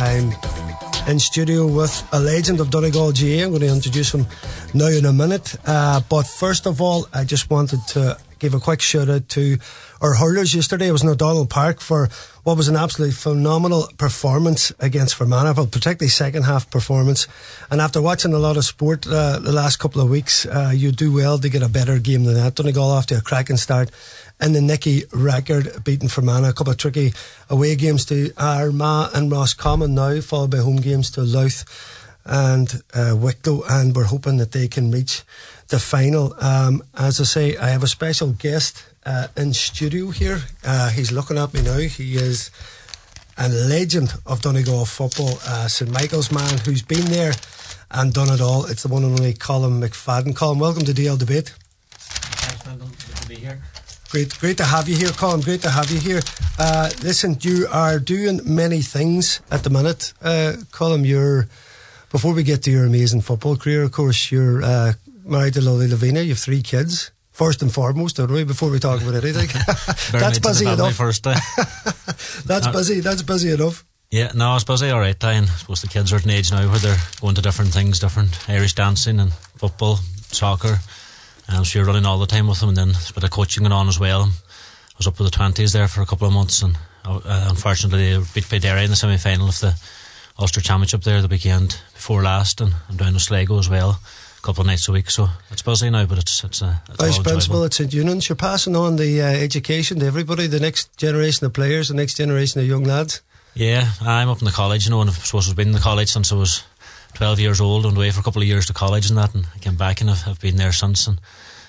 [0.00, 0.32] I'm
[1.08, 3.42] in studio with a legend of Donegal GAA.
[3.42, 4.26] I'm going to introduce him
[4.72, 5.56] now in a minute.
[5.66, 9.58] Uh, but first of all, I just wanted to give a quick shout out to
[10.00, 10.88] our hurlers yesterday.
[10.88, 12.08] It was in O'Donnell Park for
[12.44, 17.26] what was an absolutely phenomenal performance against Fermanagh, particularly second half performance.
[17.70, 20.92] And after watching a lot of sport uh, the last couple of weeks, uh, you
[20.92, 22.54] do well to get a better game than that.
[22.54, 23.90] Donegal off to a cracking start
[24.40, 26.50] in the Nicky Rackard, beating Fermanagh.
[26.50, 27.12] A couple of tricky
[27.50, 31.64] away games to Armagh and Roscommon now, followed by home games to Louth
[32.24, 35.22] and uh, Wicklow, and we're hoping that they can reach
[35.68, 36.34] the final.
[36.40, 40.40] Um, as I say, I have a special guest uh, in studio here.
[40.64, 41.78] Uh, he's looking at me now.
[41.78, 42.50] He is
[43.36, 47.32] a legend of Donegal football, uh, St Michael's man, who's been there
[47.90, 48.66] and done it all.
[48.66, 50.34] It's the one and only Colm McFadden.
[50.34, 51.54] Colm, welcome to DL Debate.
[51.90, 52.88] Thanks, Brendan.
[52.88, 53.60] Good to be here.
[54.10, 55.44] Great, great to have you here, Colm.
[55.44, 56.20] Great to have you here.
[56.58, 61.06] Uh, listen, you are doing many things at the minute, uh, Colm.
[61.06, 61.46] You're
[62.10, 64.94] before we get to your amazing football career, of course, you're uh,
[65.28, 66.20] married to Lily Lavina.
[66.22, 67.10] You have three kids.
[67.32, 68.42] First and foremost, don't we?
[68.42, 69.46] Before we talk about anything,
[70.20, 70.94] that's busy enough.
[70.96, 71.34] First, uh,
[72.44, 72.98] that's Uh, busy.
[73.00, 73.84] That's busy enough.
[74.10, 75.22] yeah, no, I suppose they all right.
[75.22, 77.42] I and I suppose the kids are at an age now where they're going to
[77.42, 80.00] different things, different Irish dancing and football,
[80.32, 80.78] soccer.
[81.46, 83.30] And so you're running all the time with them, and then there's a bit of
[83.30, 84.22] coaching going on as well.
[84.22, 88.18] I was up with the twenties there for a couple of months, and uh, unfortunately
[88.18, 89.76] they beat Derry in the semi final of the
[90.40, 94.00] Ulster Championship there the weekend before last, and I'm down to Sligo as well,
[94.42, 95.10] couple of nights a week.
[95.10, 97.30] So it's busy now, but it's it's, uh, it's all Vice enjoyable.
[97.30, 98.28] principal at St Eunan's.
[98.28, 102.16] You're passing on the uh, education to everybody, the next generation of players, the next
[102.16, 103.22] generation of young lads.
[103.54, 105.80] Yeah, I'm up in the college, you know, and I suppose I've been in the
[105.80, 106.62] college since I was
[107.14, 109.46] 12 years old, went away for a couple of years to college and that, and
[109.54, 111.06] I came back and I've, I've been there since.
[111.08, 111.20] And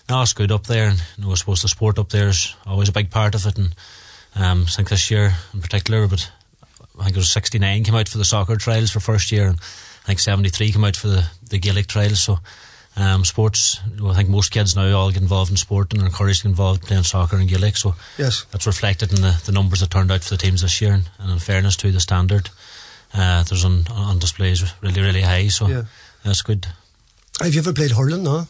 [0.08, 2.56] now it's good up there, and you know, I suppose the sport up there is
[2.66, 3.58] always a big part of it.
[3.58, 3.76] And
[4.36, 6.30] um, I think this year in particular, but
[7.00, 9.60] I think it was 69 came out for the soccer trials for first year, and
[10.10, 12.20] think 73 came out for the, the Gaelic trials.
[12.22, 12.40] So
[12.98, 16.40] um, sports, I think most kids now all get involved in sport and are encouraged
[16.42, 17.78] to get involved playing soccer and Gaelic.
[17.78, 18.46] So Yes.
[18.52, 20.94] that's reflected in the, the numbers that turned out for the teams this year.
[20.94, 22.50] And, and in fairness to the standard,
[23.14, 25.48] uh, there's on, on displays really, really high.
[25.50, 25.84] So Yeah.
[26.26, 26.66] that's good.
[27.40, 28.24] Have you ever played hurling?
[28.24, 28.48] No.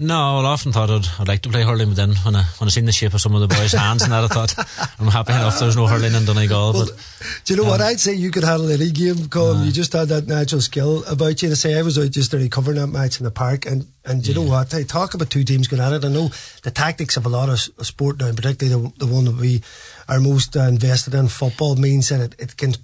[0.00, 2.68] No, I often thought I'd, I'd like to play hurling, but then when I when
[2.68, 4.54] I seen the shape of some of the boys' hands and that, I thought
[5.00, 5.58] I'm happy enough.
[5.58, 7.80] There's no hurling in Donegal, Well, but do you know what?
[7.80, 9.66] I'd say you could handle any game, Colm.
[9.66, 11.48] You just had that natural skill about you.
[11.48, 14.22] To say I was out just yesterday covering that match in the park, and and
[14.22, 14.72] do you know what?
[14.72, 16.04] I talk about two teams going at it.
[16.04, 16.28] I know
[16.62, 19.62] the tactics of a lot of sport now, particularly the, the one that we
[20.08, 22.74] are most uh, invested in, football, means that it, it can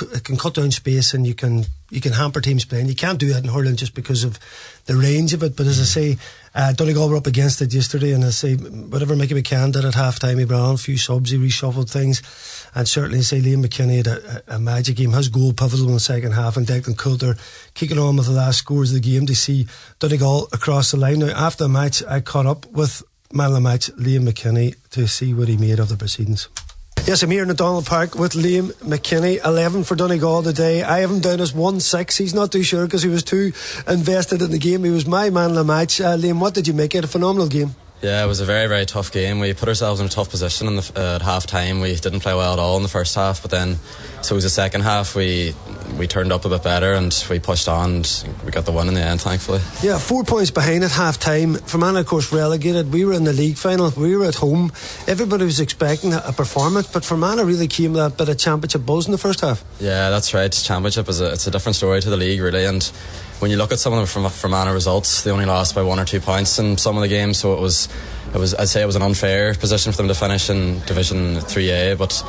[0.00, 2.88] it can cut down space and you can you can hamper teams playing.
[2.88, 4.38] You can't do that in hurling just because of
[4.86, 5.54] the range of it.
[5.54, 6.18] But as I say,
[6.54, 9.94] uh, Donegal were up against it yesterday, and I say whatever Mickey McCann did at
[9.94, 12.22] half time, he brought on a few subs, he reshuffled things,
[12.74, 15.12] and certainly say Liam McKinney had a, a, a magic game.
[15.12, 17.36] His goal pivotal in the second half, and Declan Coulter
[17.74, 19.66] kicking on with the last scores of the game to see
[19.98, 21.20] Donegal across the line.
[21.20, 23.02] Now after the match, I caught up with
[23.32, 26.48] man of the match Liam McKinney to see what he made of the proceedings.
[27.04, 30.84] Yes, I'm here in O'Donnell Park with Liam McKinney, 11 for Donegal today.
[30.84, 32.16] I have him down as 1 6.
[32.16, 33.52] He's not too sure because he was too
[33.88, 34.84] invested in the game.
[34.84, 36.00] He was my man of the match.
[36.00, 37.02] Uh, Liam, what did you make it?
[37.02, 37.74] A phenomenal game.
[38.02, 39.38] Yeah, it was a very, very tough game.
[39.38, 41.80] We put ourselves in a tough position in the, uh, at half time.
[41.80, 43.78] We didn't play well at all in the first half, but then,
[44.22, 45.54] so it was the second half, we
[45.98, 48.88] we turned up a bit better and we pushed on and we got the win
[48.88, 49.60] in the end, thankfully.
[49.82, 51.54] Yeah, four points behind at half time.
[51.54, 52.92] Fermanagh, of course, relegated.
[52.92, 53.90] We were in the league final.
[53.90, 54.72] We were at home.
[55.06, 59.12] Everybody was expecting a performance, but Fermanagh really came that bit of championship buzz in
[59.12, 59.62] the first half.
[59.78, 60.50] Yeah, that's right.
[60.50, 62.64] Championship is a, it's a different story to the league, really.
[62.64, 62.90] And
[63.42, 65.98] when you look at some of the from Fermanagh results, they only lost by one
[65.98, 67.38] or two points in some of the games.
[67.38, 67.88] So it was,
[68.32, 71.38] it was I'd say it was an unfair position for them to finish in Division
[71.38, 71.98] 3A.
[71.98, 72.22] But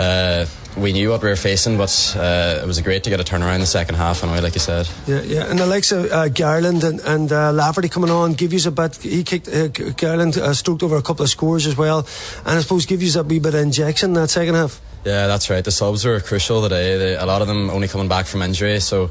[0.00, 0.46] uh,
[0.80, 3.56] we knew what we were facing, but uh, it was great to get a turnaround
[3.56, 4.88] in the second half, anyway, like you said.
[5.08, 8.52] Yeah, yeah, and the likes of uh, Garland and, and uh, Lafferty coming on give
[8.52, 8.94] you a bit.
[8.98, 12.06] He kicked uh, Garland uh, stroked over a couple of scores as well,
[12.46, 14.80] and I suppose give you a wee bit of injection in that second half.
[15.04, 15.64] Yeah, that's right.
[15.64, 16.96] The subs were crucial today.
[16.96, 19.10] They, a lot of them only coming back from injury, so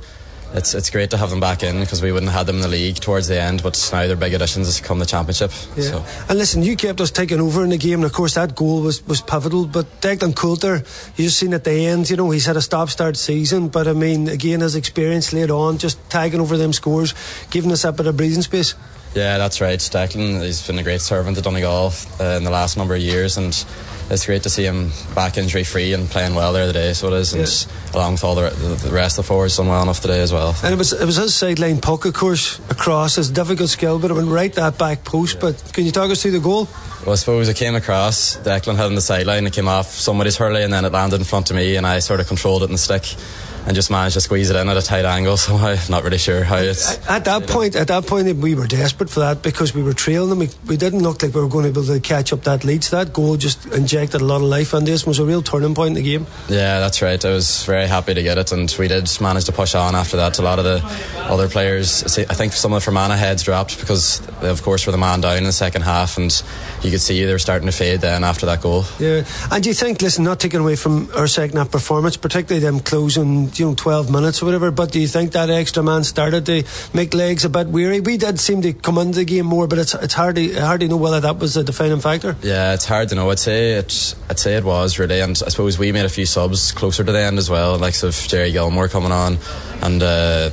[0.54, 2.62] it's it's great to have them back in because we wouldn't have had them in
[2.62, 3.64] the league towards the end.
[3.64, 5.52] But now they're big additions as come the championship.
[5.76, 5.84] Yeah.
[5.84, 8.56] So And listen, you kept us taking over in the game, and of course that
[8.56, 9.66] goal was, was pivotal.
[9.66, 10.84] But Declan Coulter,
[11.16, 13.94] you just seen at the end, you know, he's had a stop-start season, but I
[13.94, 17.14] mean, again, his experience laid on, just tagging over them scores,
[17.50, 18.76] giving us a bit of breathing space.
[19.14, 19.80] Yeah, that's right.
[19.80, 23.38] Declan, he's been a great servant to Donegal uh, in the last number of years,
[23.38, 23.66] and
[24.10, 26.94] it's great to see him back injury free and playing well there today.
[26.94, 29.68] So it is, and along with all the, the, the rest of the forwards, done
[29.68, 30.56] well enough today as well.
[30.64, 34.12] And it was it was his sideline puck, of course, across his difficult skill, but
[34.12, 35.40] it went right that back post.
[35.40, 36.68] But can you talk us through the goal?
[37.02, 38.38] Well, I suppose it came across.
[38.38, 39.48] Declan had on the sideline.
[39.48, 42.00] It came off somebody's hurley, and then it landed in front of me, and I
[42.00, 43.16] sort of controlled it in the stick.
[43.66, 45.38] And just managed to squeeze it in at a tight angle.
[45.42, 46.98] So I'm not really sure how it's.
[47.10, 50.30] At that point, at that point, we were desperate for that because we were trailing
[50.30, 50.40] them.
[50.40, 52.64] We, we didn't look like we were going to be able to catch up that
[52.64, 52.84] lead.
[52.84, 55.08] So that goal just injected a lot of life on this.
[55.08, 56.28] Was a real turning point in the game.
[56.48, 57.24] Yeah, that's right.
[57.26, 60.18] I was very happy to get it, and we did manage to push on after
[60.18, 60.38] that.
[60.38, 60.82] A lot of the
[61.32, 64.92] other players, I think some of the Fermanagh heads dropped because, they, of course, were
[64.92, 66.32] the man down in the second half, and
[66.84, 68.86] you could see they were starting to fade then after that goal.
[69.00, 72.64] Yeah, and do you think, listen, not taking away from our second half performance, particularly
[72.64, 76.04] them closing, you know, 12 minutes or whatever, but do you think that extra man
[76.04, 76.64] started to
[76.94, 78.00] make legs a bit weary?
[78.00, 80.82] We did seem to come into the game more, but it's it's hard to, hard
[80.82, 82.36] to know whether that was the defining factor.
[82.42, 83.30] Yeah, it's hard to know.
[83.30, 86.26] I'd say it, I'd say it was really, and I suppose we made a few
[86.26, 89.38] subs closer to the end as well, like of Jerry Gilmore coming on,
[89.82, 90.02] and.
[90.02, 90.50] Uh,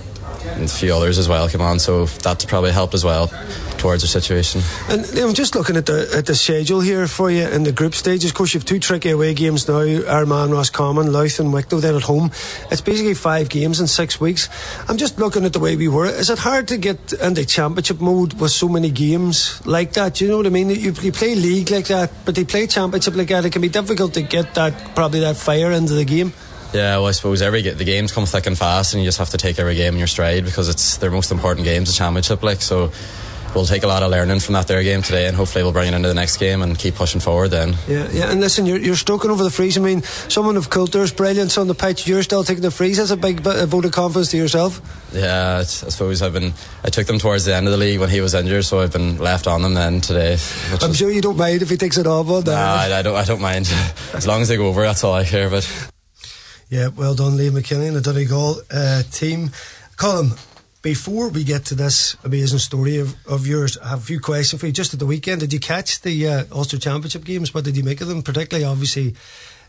[0.55, 3.31] and a few others as well come on, so that's probably helped as well
[3.79, 4.61] towards the situation.
[4.89, 7.95] And I'm just looking at the at the schedule here for you in the group
[7.95, 8.31] stages.
[8.31, 11.81] Of course, you have two tricky away games now: Armagh, Roscommon, Louth, and Wicklow.
[11.81, 12.31] Then at home,
[12.71, 14.49] it's basically five games in six weeks.
[14.89, 16.07] I'm just looking at the way we were.
[16.07, 20.15] Is it hard to get into championship mode with so many games like that?
[20.15, 20.71] Do You know what I mean?
[20.71, 23.45] You, you play league like that, but they play championship like that.
[23.45, 26.33] It can be difficult to get that probably that fire into the game.
[26.73, 29.31] Yeah, well, I suppose every the games come thick and fast, and you just have
[29.31, 32.43] to take every game in your stride because it's their most important games, the championship.
[32.43, 32.93] Like so,
[33.55, 35.89] we'll take a lot of learning from that their game today, and hopefully we'll bring
[35.89, 37.49] it into the next game and keep pushing forward.
[37.49, 37.75] Then.
[37.89, 38.31] Yeah, yeah.
[38.31, 39.79] And listen, you're, you're stroking over the frees.
[39.79, 42.07] I mean, someone of Coulter's brilliance on the pitch.
[42.07, 42.99] You're still taking the frees.
[42.99, 44.81] That's a big bit of vote of confidence to yourself.
[45.13, 46.53] Yeah, I suppose I've been.
[46.85, 48.93] I took them towards the end of the league when he was injured, so I've
[48.93, 50.37] been left on them then today.
[50.83, 52.27] I'm sure you don't mind if he takes it off.
[52.27, 53.17] Well, uh, nah, I, I don't.
[53.17, 53.73] I don't mind
[54.13, 54.83] as long as they go over.
[54.83, 55.67] That's all I care about.
[56.71, 59.53] Yeah, well done, Liam McKinney and the Donegal uh, team.
[59.97, 60.39] Colm,
[60.83, 64.61] before we get to this amazing story of, of yours, I have a few questions
[64.61, 64.73] for you.
[64.73, 67.55] Just at the weekend, did you catch the uh, Ulster Championship games?
[67.55, 68.23] What did you make of them?
[68.23, 69.15] Particularly, obviously,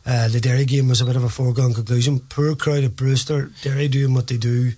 [0.06, 2.20] uh, the Derry game was a bit of a foregone conclusion.
[2.20, 4.74] Poor crowd at Brewster, Derry doing what they do.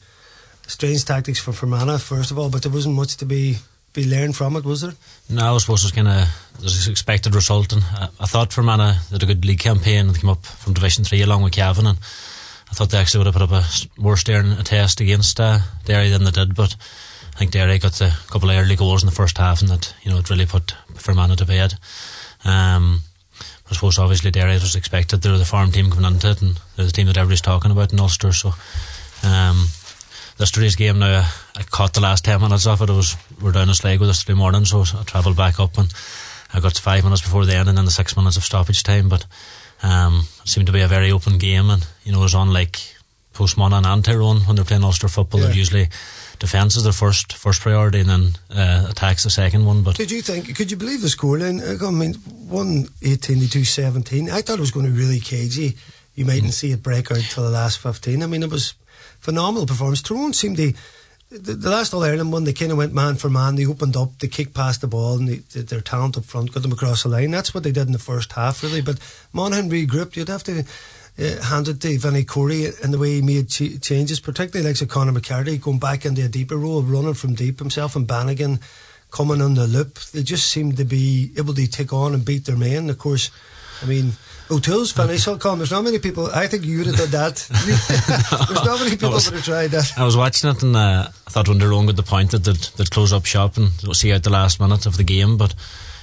[0.68, 3.58] Strange tactics for Fermanagh, first of all, but there wasn't much to be
[3.94, 4.94] be learned from it, was there?
[5.30, 8.96] No, I suppose it was kind of an expected result, and I, I thought Fermanagh
[9.10, 11.98] did a good league campaign and came up from Division Three along with Cavan, and
[11.98, 13.66] I thought they actually would have put up a
[13.98, 16.76] more stern a test against uh, Derry than they did, but
[17.36, 19.94] I think Derry got a couple of early goals in the first half, and that
[20.04, 21.74] you know it really put Fermanagh to bed.
[22.46, 23.02] Um,
[23.70, 26.86] I suppose obviously Derry was expected; they're the farm team coming into it, and they're
[26.86, 28.54] the team that everybody's talking about in Ulster, so.
[29.24, 29.68] Um,
[30.40, 32.90] yesterday's game now, I caught the last 10 minutes of it.
[32.90, 35.94] it was, we are down a Sligo yesterday morning, so I travelled back up and
[36.54, 39.10] I got five minutes before the end and then the six minutes of stoppage time.
[39.10, 39.26] But
[39.84, 42.54] um, it seemed to be a very open game and, you know, it was on
[42.54, 42.80] like
[43.34, 45.42] Postmon and Tyrone when they're playing Ulster football.
[45.42, 45.48] Yeah.
[45.48, 45.90] They're usually
[46.42, 49.84] defence is their first first priority and then uh, attacks the second one.
[49.84, 50.54] But did you think?
[50.56, 51.62] Could you believe the scoreline?
[51.62, 52.16] I mean,
[52.50, 54.30] one eighteen to two seventeen.
[54.30, 55.78] I thought it was going to be really cagey.
[56.16, 56.54] You mightn't mm.
[56.54, 58.24] see it break out till the last fifteen.
[58.24, 58.74] I mean, it was
[59.20, 60.02] phenomenal performance.
[60.02, 60.74] Tyrone seemed to.
[61.30, 63.56] The, the last All Ireland one, they kind of went man for man.
[63.56, 66.62] They opened up, they kicked past the ball, and they, their talent up front got
[66.62, 67.32] them across the line.
[67.32, 68.82] That's what they did in the first half, really.
[68.82, 69.00] But
[69.32, 70.18] Monaghan regrouped.
[70.18, 70.66] You'd have to
[71.18, 74.90] uh, hand it to Vinnie Corey in the way he made ch- changes, particularly like
[74.90, 78.60] Conor McCarthy going back into a deeper role, running from deep himself, and Bannigan
[79.10, 80.00] coming on the loop.
[80.00, 82.90] They just seemed to be able to take on and beat their men.
[82.90, 83.32] Of course,
[83.82, 84.14] I mean,
[84.52, 85.40] O'Toole's funny Okay.
[85.40, 86.28] Colin, there's not many people.
[86.28, 87.48] I think you would have done that.
[88.50, 89.94] there's not many people was, would have tried that.
[89.98, 92.56] I was watching it and uh, I thought when they're got the point that they'd,
[92.56, 95.38] they'd close up shop and see out the last minute of the game.
[95.38, 95.56] But,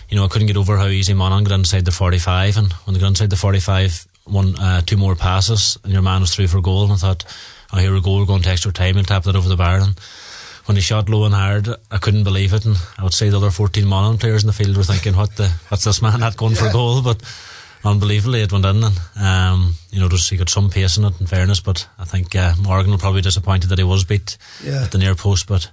[0.09, 2.57] you know, I couldn't get over how easy Monaghan got inside the 45.
[2.57, 6.23] And when they got inside the 45, one, uh, two more passes and your man
[6.23, 6.85] was through for goal.
[6.85, 7.25] And I thought,
[7.73, 8.95] oh, here we go, we're going to extra time.
[8.95, 9.76] He'll tap that over the bar.
[9.76, 9.99] And
[10.64, 12.64] when he shot low and hard, I couldn't believe it.
[12.64, 15.37] And I would say the other 14 Monaghan players in the field were thinking, what
[15.37, 16.61] the, what's this man not going yeah.
[16.61, 17.02] for a goal?
[17.02, 17.23] But,
[17.85, 21.21] unbelievably it went in and um, you know just he got some pace in it
[21.21, 24.37] in fairness but I think uh, Morgan will probably be disappointed that he was beat
[24.65, 24.85] yeah.
[24.85, 25.71] at the near post but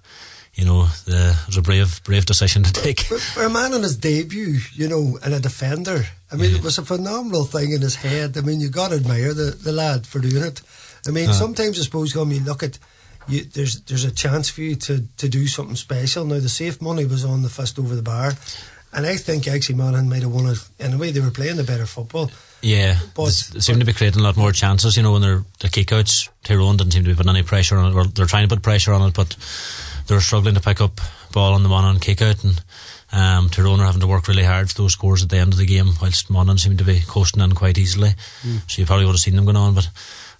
[0.54, 3.10] you know the, it was a brave brave decision to take.
[3.10, 6.58] But for a man on his debut you know and a defender I mean yeah.
[6.58, 8.38] it was a phenomenal thing in his head.
[8.38, 10.62] I mean you got to admire the, the lad for doing it.
[11.08, 12.80] I mean uh, sometimes I suppose when you look at
[13.28, 16.26] you, there's there's a chance for you to, to do something special.
[16.26, 18.34] Now the safe money was on the fist over the bar
[18.96, 21.12] and I think actually Monaghan might have won it anyway.
[21.12, 22.32] They were playing the better football.
[22.62, 24.98] Yeah, but they seem to be creating a lot more chances.
[24.98, 27.92] You know, when they're the kickouts, Tyrone didn't seem to be putting any pressure on
[27.92, 29.36] it, or they're trying to put pressure on it, but
[30.08, 31.00] they're struggling to pick up
[31.32, 32.64] ball on the Monaghan kickout, and
[33.12, 35.60] um, Tyrone are having to work really hard for those scores at the end of
[35.60, 38.10] the game, whilst Monaghan seem to be coasting in quite easily.
[38.42, 38.72] Mm.
[38.72, 39.88] So you probably would have seen them going on, but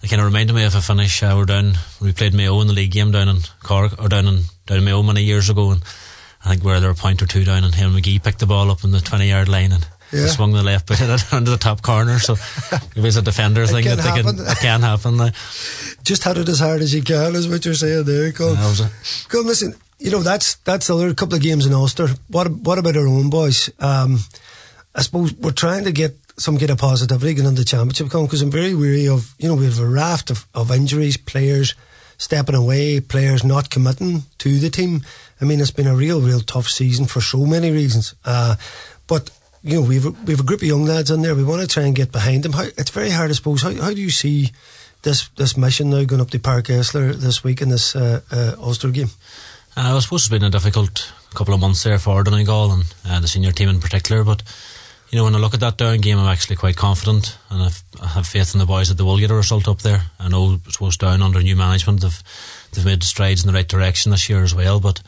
[0.02, 1.22] it kind of reminded me of a finish.
[1.22, 4.26] Uh, we're down, we played Mayo in the league game down in Cork, or down
[4.26, 5.82] in down in Mayo many years ago, and
[6.46, 8.46] I think where they were a point or two down, and Eamon McGee picked the
[8.46, 10.28] ball up on the 20 yard line and yeah.
[10.28, 11.16] swung the left boot into
[11.50, 12.20] the top corner.
[12.20, 12.36] So
[12.94, 15.18] it was a defender thing that they can, it can happen.
[16.04, 18.30] Just had it as hard as you can, is what you're saying there.
[18.30, 18.88] Come, yeah,
[19.28, 19.74] come listen.
[19.98, 22.08] You know that's that's a couple of games in Ulster.
[22.28, 23.70] What what about our own boys?
[23.80, 24.20] Um,
[24.94, 28.42] I suppose we're trying to get some kind of positivity going into the championship because
[28.42, 31.74] I'm very weary of you know we have a raft of, of injuries, players
[32.18, 35.02] stepping away, players not committing to the team.
[35.40, 38.14] I mean, it's been a real, real tough season for so many reasons.
[38.24, 38.56] Uh,
[39.06, 39.30] but
[39.62, 41.34] you know, we've we've a group of young lads in there.
[41.34, 42.52] We want to try and get behind them.
[42.52, 43.62] How, it's very hard, I suppose.
[43.62, 44.52] How, how do you see
[45.02, 48.54] this this mission now going up to Páirc Esler this week in this uh, uh,
[48.58, 49.10] Ulster game?
[49.76, 53.20] Uh, I suppose it's been a difficult couple of months there for Donegal and uh,
[53.20, 54.24] the senior team in particular.
[54.24, 54.42] But
[55.16, 57.82] you know, when I look at that down game, I'm actually quite confident, and I've,
[58.02, 60.02] I have faith in the boys that they will get a result up there.
[60.20, 62.02] I know it was down under new management.
[62.02, 62.22] They've
[62.72, 65.00] they've made strides in the right direction this year as well, but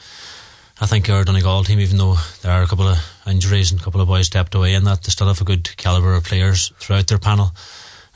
[0.81, 2.97] I think our Donegal team, even though there are a couple of
[3.27, 5.77] injuries and a couple of boys stepped away in that, they still have a good
[5.77, 7.53] calibre of players throughout their panel.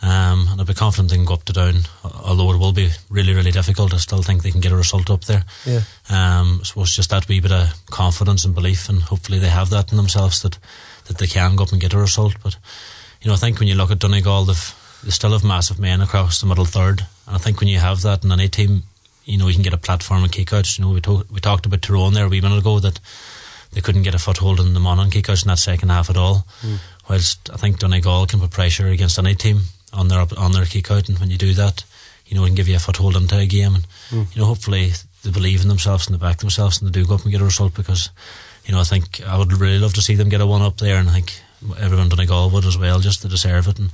[0.01, 2.89] Um, and I'd be confident they can go up to down, although it will be
[3.11, 3.93] really, really difficult.
[3.93, 5.45] I still think they can get a result up there.
[5.67, 5.83] Yeah.
[6.09, 9.69] Um, I suppose just that wee bit of confidence and belief, and hopefully they have
[9.71, 10.59] that in themselves that,
[11.07, 12.35] that they can go up and get a result.
[12.43, 12.57] But,
[13.21, 16.01] you know, I think when you look at Donegal, they've, they still have massive men
[16.01, 17.07] across the middle third.
[17.27, 18.83] And I think when you have that in any team,
[19.25, 20.79] you know, you can get a platform and kickouts.
[20.79, 22.99] You know, we, talk, we talked about Tyrone there a wee minute ago that
[23.73, 26.47] they couldn't get a foothold in the Monaghan kickouts in that second half at all.
[26.61, 26.79] Mm.
[27.09, 31.09] Whilst I think Donegal can put pressure against any team on their on their kickout,
[31.09, 31.85] and when you do that,
[32.27, 33.75] you know, it can give you a foothold into a game.
[33.75, 34.35] And mm.
[34.35, 34.93] you know, hopefully
[35.23, 37.41] they believe in themselves and they back themselves and they do go up and get
[37.41, 38.11] a result because,
[38.65, 40.79] you know, I think I would really love to see them get a one up
[40.79, 41.41] there, and I think
[41.79, 43.79] everyone Donegal would as well, just to deserve it.
[43.79, 43.91] And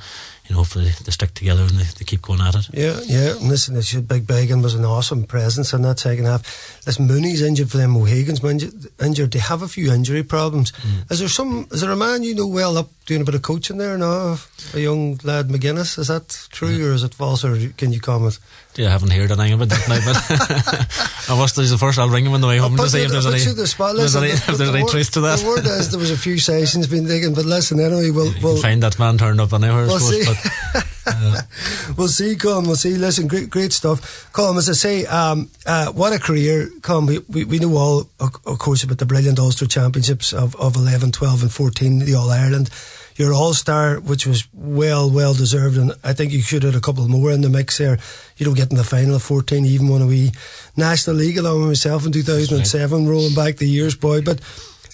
[0.49, 2.69] you know, hopefully they stick together and they, they keep going at it.
[2.73, 3.37] Yeah, yeah.
[3.37, 6.87] And listen, this Big Began was an awesome presence in that second half.
[6.87, 7.97] Listen, Mooney's injured for them.
[7.97, 9.33] O'Hagan's injured.
[9.33, 10.73] They have a few injury problems.
[10.73, 11.11] Mm.
[11.11, 11.69] Is there some?
[11.71, 14.37] Is there a man you know well up doing a bit of coaching there now?
[14.75, 15.99] A young lad McGuinness.
[15.99, 16.87] Is that true yeah.
[16.87, 17.45] or is it false?
[17.45, 18.39] Or can you comment?
[18.79, 20.17] Yeah, I haven't heard anything about that now, but
[21.29, 21.61] I.
[21.61, 21.99] He's the first.
[21.99, 23.97] I'll ring him on the way home to see if there's any, the spot.
[23.97, 25.41] Listen, there's any, if there's any truth to that.
[25.41, 28.63] The word is there was a few sessions been taken, but listen, anyway, we'll, we'll
[28.63, 29.87] find that man turned up anywhere.
[29.87, 30.25] We'll see.
[30.25, 31.43] But, uh,
[31.97, 32.67] we'll see, Colm.
[32.67, 32.95] We'll see.
[32.95, 34.57] Listen, great, great stuff, Colm.
[34.59, 37.09] As I say, um, uh, what a career, Colm.
[37.09, 41.11] We, we, we know all, of course, about the brilliant Ulster Championships of, of 11,
[41.11, 42.71] 12, and 14, the All Ireland
[43.19, 46.81] your All Star, which was well, well deserved, and I think you should have a
[46.81, 47.99] couple more in the mix there.
[48.37, 50.31] You know, getting the final of 14, even a wee
[50.77, 53.11] National League along with myself in 2007, right.
[53.11, 54.23] rolling back the years, boy.
[54.23, 54.41] But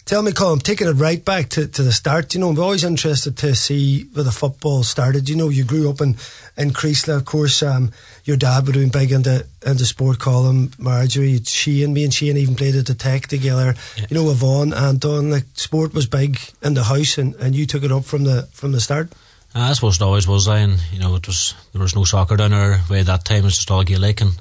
[0.05, 2.85] tell me, Colm, taking it right back to, to the start, you know, I'm always
[2.85, 5.29] interested to see where the football started.
[5.29, 6.17] You know, you grew up in,
[6.57, 7.63] in Creeslough, of course.
[7.63, 7.93] Um,
[8.25, 10.79] your dad would have been big into into sport Colm.
[10.79, 13.75] Marjorie, She and me and Shane even played at the Tech together.
[13.97, 14.07] Yeah.
[14.11, 17.67] You know, Yvonne, and Don, like sport was big in the house, and, and you
[17.67, 19.13] took it up from the from the start.
[19.55, 20.49] Uh, I suppose it always was.
[20.49, 23.25] I and you know, it was there was no soccer down our way at that
[23.25, 23.39] time.
[23.39, 24.33] It was just all Gaelic, and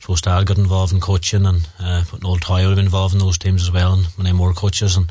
[0.00, 3.20] so Dad got involved in coaching, and uh, old Toye would have been involved in
[3.20, 5.10] those teams as well, and many more coaches, and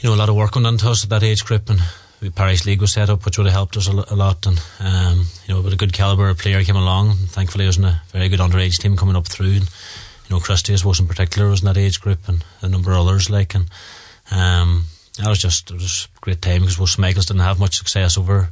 [0.00, 1.80] you know, a lot of work went into us at that age group, and
[2.20, 4.46] the parish league was set up, which would have helped us a, lot.
[4.46, 7.14] And um, you know, with a good caliber of player came along.
[7.14, 9.52] Thankfully, there was a very good underage team coming up through.
[9.52, 9.70] And,
[10.28, 13.06] you know, Christy's was in particular was in that age group, and a number of
[13.06, 13.54] others like.
[13.54, 13.70] And
[14.30, 14.84] um,
[15.18, 18.16] that was just it was a great time because most Michaels didn't have much success
[18.16, 18.50] over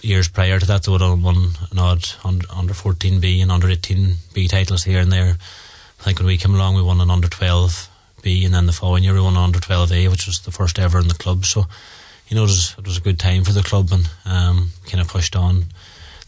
[0.00, 0.82] years prior to that.
[0.82, 5.00] They would have won an odd under fourteen B and under eighteen B titles here
[5.00, 5.36] and there.
[6.00, 7.88] I think when we came along, we won an under twelve
[8.22, 10.52] B, and then the following year we won an under twelve A, which was the
[10.52, 11.44] first ever in the club.
[11.44, 11.66] So
[12.28, 15.00] you know, it was, it was a good time for the club and um, kind
[15.00, 15.64] of pushed on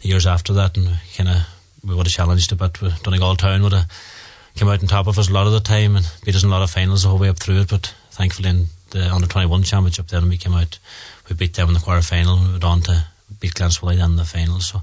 [0.01, 1.47] the years after that and kind of
[1.87, 2.79] we would have challenged a bit.
[3.03, 3.87] Donegal Town would have
[4.57, 6.49] come out on top of us a lot of the time and beat us in
[6.49, 7.69] a lot of finals the whole way up through it.
[7.69, 10.79] But thankfully, in the under 21 championship, then we came out,
[11.29, 13.07] we beat them in the quarter final we went on to
[13.39, 14.61] beat Glenswilly in the final.
[14.61, 14.83] So,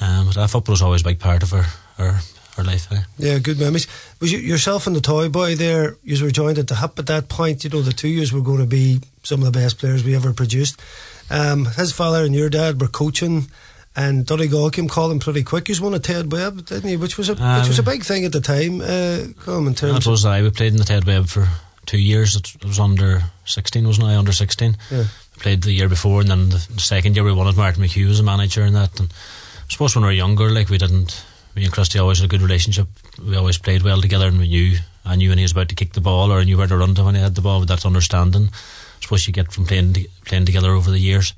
[0.00, 1.66] um, but football was always a big part of our,
[1.98, 2.90] our life.
[2.92, 3.02] Eh?
[3.18, 3.86] Yeah, good memories.
[4.20, 5.96] Was you, yourself and the toy boy there?
[6.02, 7.64] You were joined at the hip at that point.
[7.64, 10.16] You know, the two years were going to be some of the best players we
[10.16, 10.80] ever produced.
[11.28, 13.48] Um, his father and your dad were coaching.
[13.96, 15.68] And Donegal came calling pretty quick.
[15.68, 16.96] You won a Ted Webb, didn't he?
[16.96, 18.80] Which was a um, which was a big thing at the time.
[18.80, 20.04] Uh, come in terms.
[20.04, 20.42] That was I.
[20.42, 21.48] We played in the Ted Webb for
[21.86, 22.36] two years.
[22.36, 24.16] It was under sixteen, wasn't I?
[24.16, 24.76] Under sixteen.
[24.92, 25.06] Yeah.
[25.40, 27.56] Played the year before, and then the second year we it.
[27.56, 29.00] Martin McHugh was a manager in that.
[29.00, 32.26] And I suppose when we were younger, like we didn't me and Christy always had
[32.26, 32.86] a good relationship.
[33.18, 35.74] We always played well together, and we knew I knew when he was about to
[35.74, 37.60] kick the ball, or I knew where to run to when he had the ball.
[37.60, 41.34] With that understanding, I suppose you get from playing playing together over the years.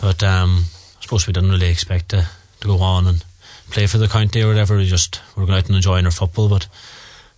[0.00, 0.64] But um,
[0.98, 2.28] I suppose we didn't really expect to,
[2.60, 3.24] to go on and
[3.70, 4.76] play for the county or whatever.
[4.76, 6.48] We just we were going out and enjoying our football.
[6.48, 6.68] But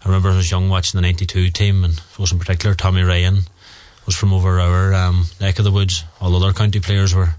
[0.04, 3.02] I remember I was young watching the '92 team, and I suppose in particular Tommy
[3.02, 3.44] Ryan
[4.06, 6.04] was from over our um, neck of the woods.
[6.20, 7.34] All other county players were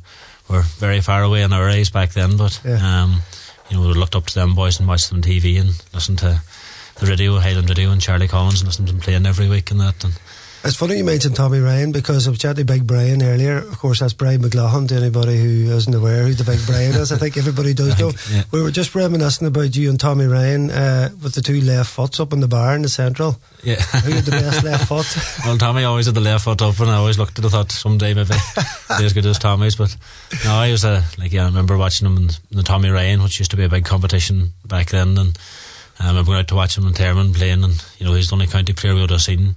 [0.49, 3.03] were very far away in our eyes back then, but Yeah.
[3.03, 3.21] um,
[3.69, 6.19] you know we looked up to them boys and watched them on TV and listened
[6.19, 6.41] to
[6.99, 9.79] the radio, Highland Radio, and Charlie Collins, and listened to them playing every week and
[9.81, 10.03] that.
[10.03, 10.13] And
[10.63, 13.57] It's funny you mentioned Tommy Ryan because I was chatting to Big Brian earlier.
[13.59, 17.11] Of course, that's Brian McLaughlin to anybody who isn't aware who the Big Brian is.
[17.11, 18.11] I think everybody does know.
[18.29, 18.43] yeah.
[18.51, 22.19] We were just reminiscing about you and Tommy Ryan uh, with the two left foots
[22.19, 23.39] up in the bar in the central.
[23.63, 23.75] yeah.
[23.75, 25.45] Who had the best left foot?
[25.45, 27.49] Well, Tommy always had the left foot up, and I always looked at it.
[27.49, 28.33] Thought someday maybe
[28.97, 29.77] be as good as Tommy's.
[29.77, 29.95] But
[30.43, 31.43] no, I was a like yeah.
[31.43, 34.51] I remember watching him in, the Tommy Ryan, which used to be a big competition
[34.65, 35.33] back then, and um,
[35.99, 38.35] I remember going out to watch him in Termon playing, and you know he's the
[38.35, 39.55] only county player we would have seen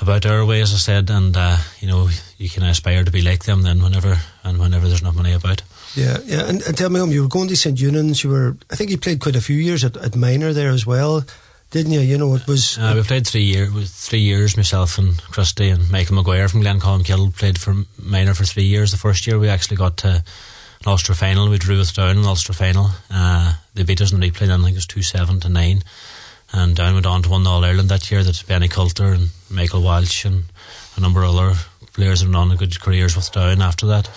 [0.00, 2.08] about our way, as I said, and uh, you know
[2.38, 5.62] you can aspire to be like them then whenever and whenever there's not money about.
[5.94, 6.48] Yeah, yeah.
[6.48, 7.78] And, and tell me, um, you were going to St.
[7.78, 8.24] Eunan's.
[8.24, 10.84] You were, I think you played quite a few years at, at minor there as
[10.84, 11.22] well,
[11.70, 12.00] didn't you?
[12.00, 12.76] You know, it was.
[12.78, 14.56] Uh, we played three year, with three years.
[14.56, 18.90] Myself and Christy and Michael Maguire from Glencolmkill played for minor for three years.
[18.90, 20.22] The first year we actually got to an
[20.86, 21.48] Ulster final.
[21.48, 22.88] We drew with Down in the Ulster final.
[23.10, 24.48] Uh, they beat us in the replay.
[24.48, 25.82] Then I think it was two seven to nine.
[26.56, 28.22] And Down went on to win the All Ireland that year.
[28.22, 30.44] That's Benny Coulter and Michael Walsh and
[30.96, 31.54] a number of other
[31.94, 34.08] players have on good careers with Down after that.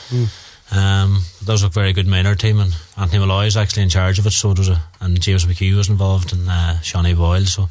[0.70, 4.20] Um, that was a very good minor team, and Anthony Molloy is actually in charge
[4.20, 4.32] of it.
[4.32, 7.46] So was a, and James McHugh was involved, and uh, Shawnee Boyle.
[7.46, 7.70] So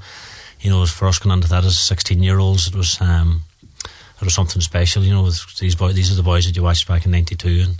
[0.61, 3.42] you know, for us going into that as sixteen year olds, it was um,
[3.85, 5.04] it was something special.
[5.04, 7.49] You know, with these boys, these are the boys that you watched back in '92,
[7.49, 7.76] and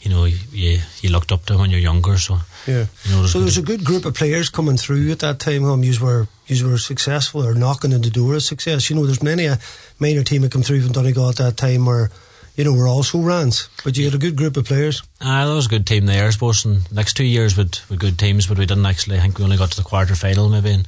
[0.00, 2.16] you know, you, you you looked up to when you're younger.
[2.16, 2.86] So Yeah.
[3.04, 5.64] you know, So there's a good group of players coming through at that time.
[5.64, 8.90] Um, you were you were successful or knocking on the door of success.
[8.90, 9.58] You know, there's many a
[9.98, 12.10] minor team that come through from Donegal at that time where
[12.56, 15.02] you know were also rans, but you had a good group of players.
[15.20, 16.64] Ah, that was a good team there, I suppose.
[16.64, 19.16] And the next two years with, with good teams, but we didn't actually.
[19.16, 20.72] I think we only got to the quarter final maybe.
[20.72, 20.86] And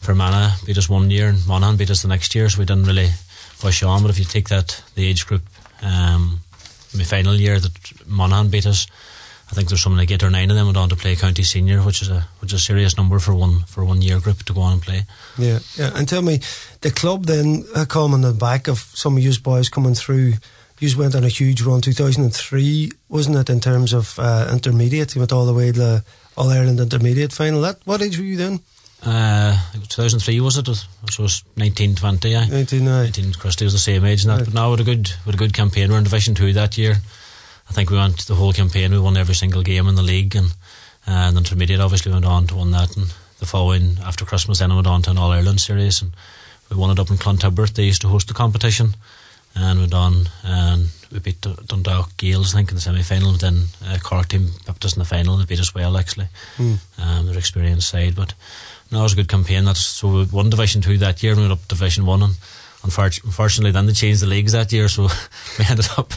[0.00, 2.86] Fermanagh beat us one year, and Monaghan beat us the next year, so we didn't
[2.86, 3.10] really
[3.58, 4.02] push on.
[4.02, 5.42] But if you take that the age group,
[5.82, 6.40] um,
[6.96, 8.86] my final year that Monaghan beat us,
[9.50, 11.42] I think there's something like eight or nine of them went on to play county
[11.42, 14.42] senior, which is a which is a serious number for one for one year group
[14.44, 15.06] to go on and play.
[15.38, 15.90] Yeah, yeah.
[15.94, 16.40] And tell me,
[16.82, 20.34] the club then uh, come on the back of some of you boys coming through.
[20.80, 25.12] You went on a huge run, 2003, wasn't it, in terms of uh, intermediate?
[25.14, 26.04] You went all the way to the
[26.36, 27.62] All Ireland Intermediate final.
[27.62, 28.60] That What age were you then?
[29.02, 29.58] Uh,
[29.88, 30.66] 2003 was it?
[30.66, 33.02] So it was 19, 20, 19, aye.
[33.04, 34.36] 19 Christy was the same age and that.
[34.36, 34.44] Right.
[34.44, 35.90] But now with a good with a good campaign.
[35.90, 36.96] We're in Division Two that year.
[37.68, 38.92] I think we went the whole campaign.
[38.92, 40.52] We won every single game in the league, and
[41.06, 42.96] uh, and the intermediate obviously went on to win that.
[42.96, 46.12] And the following after Christmas, then I went on to an All Ireland series, and
[46.70, 47.74] we won it up in Clontibret.
[47.74, 48.94] They used to host the competition,
[49.54, 53.32] and went on and we beat Dundalk Gaels, I think, in the semi final.
[53.32, 55.36] Then uh, Cork team pipped us in the final.
[55.36, 56.28] They beat us well, actually.
[56.56, 56.74] Hmm.
[56.98, 58.34] Um, their experienced side, but
[58.90, 59.64] no, it was a good campaign.
[59.64, 61.32] That's so we won Division Two that year.
[61.32, 62.34] and We went up to Division One, and
[62.84, 64.88] unfortunately, then they changed the leagues that year.
[64.88, 65.02] So
[65.58, 66.12] we ended up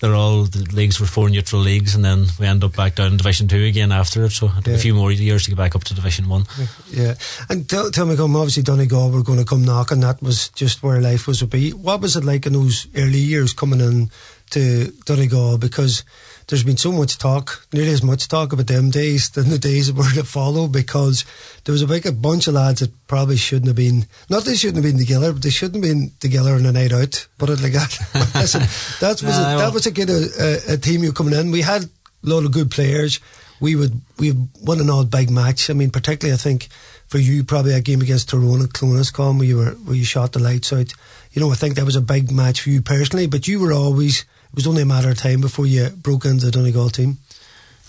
[0.00, 3.12] they're all the leagues were four neutral leagues, and then we ended up back down
[3.12, 4.30] in Division Two again after it.
[4.30, 4.74] So it took Yeah.
[4.74, 6.44] a few more years to get back up to Division One.
[6.90, 7.14] Yeah.
[7.48, 10.00] And tell, tell me, come, obviously Donegal were going to come knocking.
[10.00, 11.70] That was just where life was to be.
[11.70, 14.10] What was it like in those early years coming in
[14.50, 15.58] to Donegal?
[15.58, 16.04] Because
[16.48, 19.88] there's been so much talk, nearly as much talk about them days than the days
[19.88, 21.24] that were to follow because
[21.64, 24.54] there was a big a bunch of lads that probably shouldn't have been, not they
[24.54, 27.50] shouldn't have been together, but they shouldn't have been together on a night out, put
[27.50, 27.98] it like that.
[28.34, 28.60] Listen,
[29.00, 31.50] that was, a, that was a good a, a team you coming in.
[31.50, 31.88] We had a
[32.22, 33.18] lot of good players.
[33.60, 34.32] We would we
[34.62, 35.70] won an odd big match.
[35.70, 36.68] I mean, particularly I think
[37.08, 40.32] for you probably a game against Tyrone at Clonascon where you were where you shot
[40.32, 40.92] the lights out.
[41.32, 43.26] You know, I think that was a big match for you personally.
[43.26, 44.24] But you were always
[44.56, 47.18] it was only a matter of time before you broke into the Donegal team.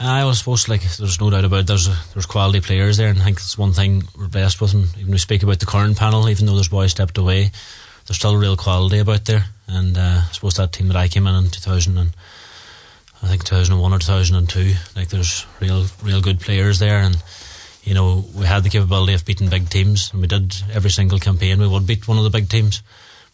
[0.01, 1.67] I was supposed to, like there's no doubt about it.
[1.67, 4.73] There's there's quality players there, and I think that's one thing we're blessed with.
[4.73, 7.51] And even we speak about the current panel, even though there's boys stepped away,
[8.05, 9.45] there's still real quality about there.
[9.65, 12.11] And uh, I suppose that team that I came in in 2000 and
[13.23, 17.15] I think 2001 or 2002, like there's real real good players there, and
[17.83, 21.17] you know we had the capability of beating big teams, and we did every single
[21.17, 21.59] campaign.
[21.59, 22.83] We would beat one of the big teams,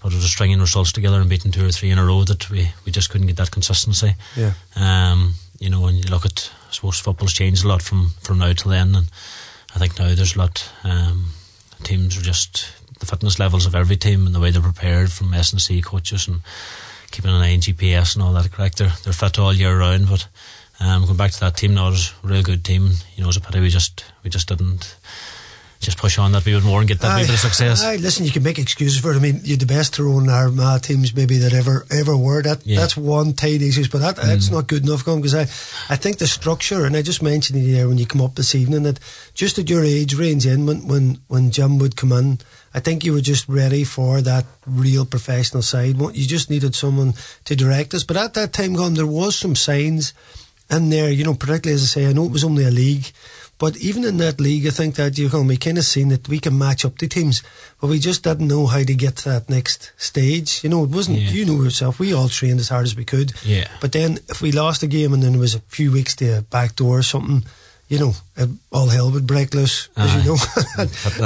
[0.03, 2.49] but it was stringing results together and beating two or three in a row that
[2.49, 4.13] we, we just couldn't get that consistency.
[4.35, 4.53] Yeah.
[4.75, 8.39] Um, you know, when you look at, I suppose football's changed a lot from, from
[8.39, 9.09] now till then, and
[9.73, 10.69] I think now there's a lot.
[10.83, 11.27] Um,
[11.83, 15.33] teams are just the fitness levels of every team and the way they're prepared from
[15.33, 16.41] S and C coaches and
[17.11, 18.51] keeping an eye on GPS and all that.
[18.51, 20.09] Correct, they're they're fit all year round.
[20.09, 20.27] But
[20.79, 22.91] um, going back to that team now, it was a real good team.
[23.15, 24.95] You know, it's a pity we just we just didn't
[25.83, 27.83] just push on that wee bit more and get that wee bit of success.
[27.83, 29.17] Aye, listen, you can make excuses for it.
[29.17, 32.41] I mean, you're the best throw in our teams maybe that ever ever were.
[32.41, 32.79] That yeah.
[32.79, 34.23] that's one tight issues, but that mm.
[34.23, 35.41] that's not good enough, because I
[35.93, 38.55] I think the structure, and I just mentioned it there when you come up this
[38.55, 38.99] evening that
[39.33, 42.39] just at your age range, in when when when Jim would come in.
[42.75, 45.95] I think you were just ready for that real professional side.
[45.95, 47.13] You just needed someone
[47.45, 48.03] to direct us.
[48.03, 50.11] But at that time, Colm, there was some signs
[50.71, 53.11] in there, you know, particularly as I say, I know it was only a league,
[53.57, 56.27] but even in that league, I think that you know we kind of seen that
[56.27, 57.43] we can match up the teams,
[57.79, 60.63] but we just didn't know how to get to that next stage.
[60.63, 61.29] You know, it wasn't yeah.
[61.31, 61.99] you know yourself.
[61.99, 63.33] We all trained as hard as we could.
[63.43, 63.67] Yeah.
[63.79, 66.39] But then if we lost a game and then it was a few weeks to
[66.39, 67.43] a back door or something,
[67.89, 68.13] you know,
[68.71, 70.37] all hell would break loose, as you know.
[70.77, 71.19] but,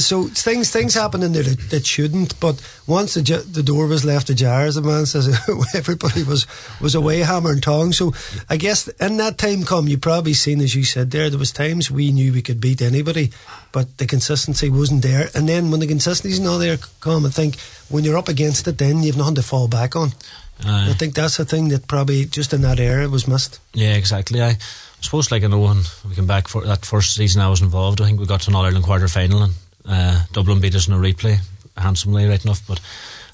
[0.00, 2.38] so things things happen in there that, that shouldn't.
[2.40, 5.28] But once the, the door was left ajar, as the man says,
[5.74, 6.46] everybody was
[6.80, 7.92] was away hammer and tong.
[7.92, 8.14] So
[8.48, 11.52] I guess in that time come, you probably seen as you said there, there was
[11.52, 13.32] times we knew we could beat anybody,
[13.72, 15.28] but the consistency wasn't there.
[15.34, 18.78] And then when the consistency's not there, come I think when you're up against it,
[18.78, 20.12] then you've nothing to fall back on.
[20.64, 23.60] I think that's the thing that probably just in that era was missed.
[23.74, 24.42] Yeah, exactly.
[24.42, 24.56] I
[24.98, 27.62] I suppose, like I know when we came back for that first season I was
[27.62, 29.54] involved, I think we got to an All Ireland quarter final and
[29.84, 31.38] uh, Dublin beat us in a replay
[31.76, 32.66] handsomely, right enough.
[32.66, 32.80] But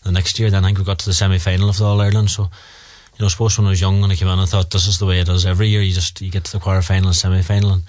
[0.05, 2.01] the next year, then I think we got to the semi final of the All
[2.01, 2.31] Ireland.
[2.31, 4.71] So, you know, I suppose when I was young and I came in, I thought
[4.71, 5.81] this is the way it is every year.
[5.81, 7.83] You just you get to the quarter final and semi final, and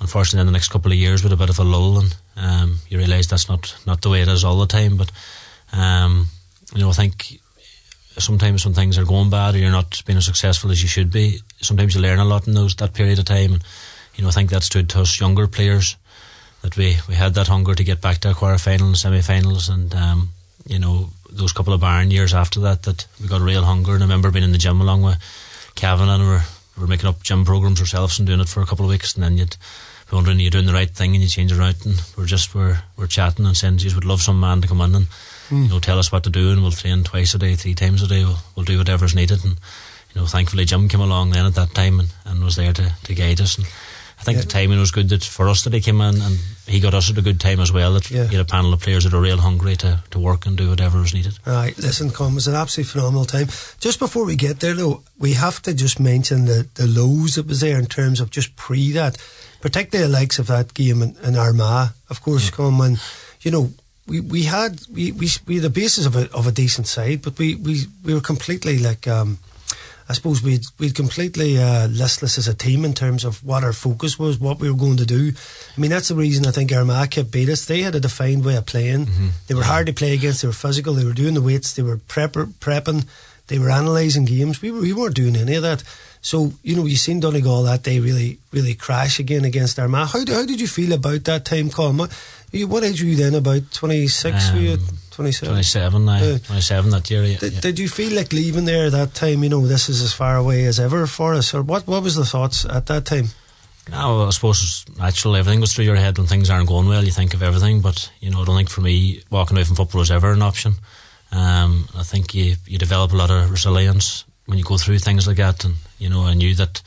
[0.00, 2.78] unfortunately, in the next couple of years, with a bit of a lull, and um,
[2.88, 4.96] you realise that's not not the way it is all the time.
[4.96, 5.10] But
[5.72, 6.28] um,
[6.74, 7.40] you know, I think
[8.18, 11.10] sometimes when things are going bad or you're not being as successful as you should
[11.10, 13.54] be, sometimes you learn a lot in those that period of time.
[13.54, 13.64] And
[14.14, 15.96] you know, I think that stood to us younger players
[16.62, 19.68] that we, we had that hunger to get back to quarter final and semi finals,
[19.68, 20.30] and um,
[20.66, 23.94] you know those couple of barn years after that that we got real hunger.
[23.94, 25.18] And I remember being in the gym along with
[25.74, 26.42] Kevin and we were,
[26.76, 29.14] we were making up gym programs ourselves and doing it for a couple of weeks,
[29.14, 29.56] and then you'd
[30.08, 32.80] be wondering you're doing the right thing and you change out, and we're just we're
[32.96, 35.06] we're chatting and saying, "Geez, would love some man to come in and."
[35.48, 35.64] Mm.
[35.64, 38.02] You know, tell us what to do, and we'll train twice a day, three times
[38.02, 38.24] a day.
[38.24, 39.56] We'll, we'll do whatever's needed, and
[40.14, 42.92] you know, thankfully Jim came along then at that time and, and was there to,
[43.04, 43.58] to guide us.
[43.58, 43.66] And
[44.18, 44.42] I think yeah.
[44.42, 47.10] the timing was good that for us that he came in, and he got us
[47.10, 47.92] at a good time as well.
[47.92, 48.26] That yeah.
[48.26, 50.70] he had a panel of players that are real hungry to, to work and do
[50.70, 51.38] whatever was needed.
[51.44, 53.48] Right, listen, it was an absolutely phenomenal time.
[53.78, 57.46] Just before we get there, though, we have to just mention the the lows that
[57.46, 59.18] was there in terms of just pre that,
[59.60, 62.56] particularly the likes of that game in, in Armagh, of course, yeah.
[62.56, 62.98] come and
[63.42, 63.70] you know
[64.06, 67.22] we, we had we, we we had the basis of a of a decent side,
[67.22, 69.38] but we, we, we were completely like um,
[70.08, 73.72] I suppose we'd we'd completely uh, listless as a team in terms of what our
[73.72, 75.32] focus was, what we were going to do.
[75.76, 77.64] I mean, that's the reason I think Armagh kept beat us.
[77.64, 79.06] They had a defined way of playing.
[79.06, 79.28] Mm-hmm.
[79.48, 80.42] They were hard to play against.
[80.42, 80.94] They were physical.
[80.94, 81.74] They were doing the weights.
[81.74, 83.06] They were prepper, prepping.
[83.48, 84.62] They were analysing games.
[84.62, 85.82] We were, we weren't doing any of that.
[86.20, 90.08] So you know, you seen Donegal that day really really crash again against Armagh.
[90.08, 91.68] How, how did you feel about that time,
[92.64, 92.68] Colm?
[92.68, 93.34] What age were you then?
[93.34, 94.48] About 26?
[94.48, 94.78] Um, were you
[95.10, 95.54] 27?
[95.54, 96.16] 27, now.
[96.16, 97.24] Uh, 27 that year.
[97.24, 100.12] Yeah, did, did you feel like leaving there that time, you know, this is as
[100.12, 101.54] far away as ever for us?
[101.54, 103.26] Or what, what was the thoughts at that time?
[103.90, 105.36] No, I suppose it's natural.
[105.36, 107.04] Everything goes through your head when things aren't going well.
[107.04, 109.76] You think of everything, but you know, I don't think for me walking away from
[109.76, 110.74] football was ever an option.
[111.32, 115.26] Um, I think you you develop a lot of resilience when you go through things
[115.26, 116.82] like that, and you know, I knew that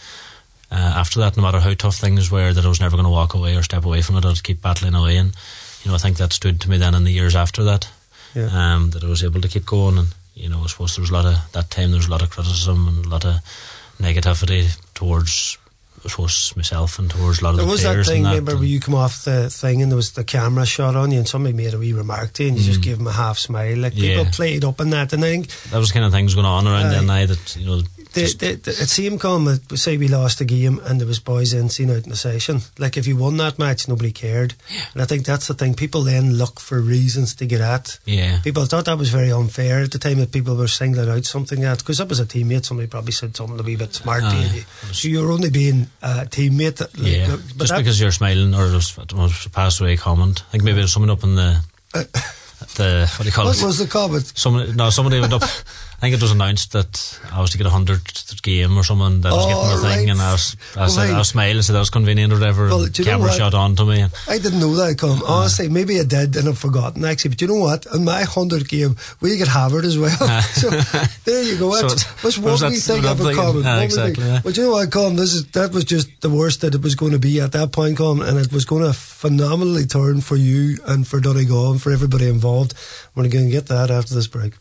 [0.71, 3.12] uh, after that, no matter how tough things were, that I was never going to
[3.12, 4.25] walk away or step away from it.
[4.25, 5.34] I'd keep battling away, and
[5.83, 7.89] you know, I think that stood to me then in the years after that.
[8.35, 8.49] Yeah.
[8.53, 11.09] Um, that I was able to keep going, and you know, I suppose there was
[11.09, 11.91] a lot of that time.
[11.91, 13.35] There was a lot of criticism and a lot of
[13.99, 15.57] negativity towards
[16.05, 18.23] I suppose myself and towards a lot of there the was that thing.
[18.23, 21.11] That remember, when you come off the thing and there was the camera shot on
[21.11, 22.67] you, and somebody made a wee remark to you, and you mm.
[22.67, 23.77] just gave them a half smile.
[23.77, 24.17] Like yeah.
[24.17, 26.67] people played up in that, and I think that was kind of things going on
[26.67, 27.07] around uh, then.
[27.07, 27.81] Now that you know
[28.13, 31.53] the, the, the, it seemed come, say we lost a game and there was boys
[31.53, 32.61] in seen out in the session.
[32.79, 34.55] Like if you won that match, nobody cared.
[34.69, 34.85] Yeah.
[34.93, 35.75] And I think that's the thing.
[35.75, 37.99] People then look for reasons to get at.
[38.05, 38.39] Yeah.
[38.43, 41.61] People thought that was very unfair at the time that people were singling out something
[41.61, 42.65] that because that was a teammate.
[42.65, 44.61] Somebody probably said something a wee bit smart uh, to you.
[44.91, 46.79] So you're only being a teammate.
[46.79, 47.37] Like, yeah.
[47.57, 50.43] Just because you're smiling or it was a passed away comment.
[50.47, 51.63] I think maybe there's someone up in the.
[51.93, 52.03] Uh,
[52.75, 53.61] the what do you call what it?
[53.61, 54.31] What was the comment?
[54.35, 55.43] Someone, no, somebody went up.
[55.99, 57.99] I think it was announced that I was to get a hundred
[58.41, 59.95] game or someone that was oh, getting the right.
[59.97, 62.31] thing, and I was, I well, said, I was smiling, and said that was convenient
[62.31, 62.67] or whatever.
[62.67, 64.05] Well, and camera shot on to me.
[64.29, 65.21] I didn't know that come.
[65.21, 67.31] Uh, Honestly, maybe I did and I've forgotten actually.
[67.31, 67.85] But you know what?
[67.93, 70.41] In my hundred game, we get Harvard as well.
[70.41, 70.69] so
[71.25, 71.75] there you go.
[71.75, 73.65] That's, so that's one we thing of a common.
[73.65, 74.25] Uh, exactly.
[74.25, 74.39] Yeah.
[74.41, 75.17] But you know what, Colm?
[75.17, 77.73] This is that was just the worst that it was going to be at that
[77.73, 81.81] point, Colm, and it was going to phenomenally turn for you and for Donegal and
[81.81, 82.73] for everybody involved.
[83.15, 84.53] We're going to get that after this break.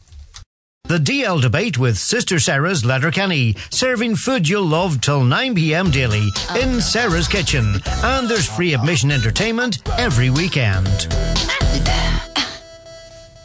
[0.88, 6.31] The DL debate with Sister Sara's Letterkenny, serving food you'll love till 9 pm daily
[6.59, 7.74] in Sara's Kitchen.
[8.03, 10.87] And there's free admission entertainment every weekend.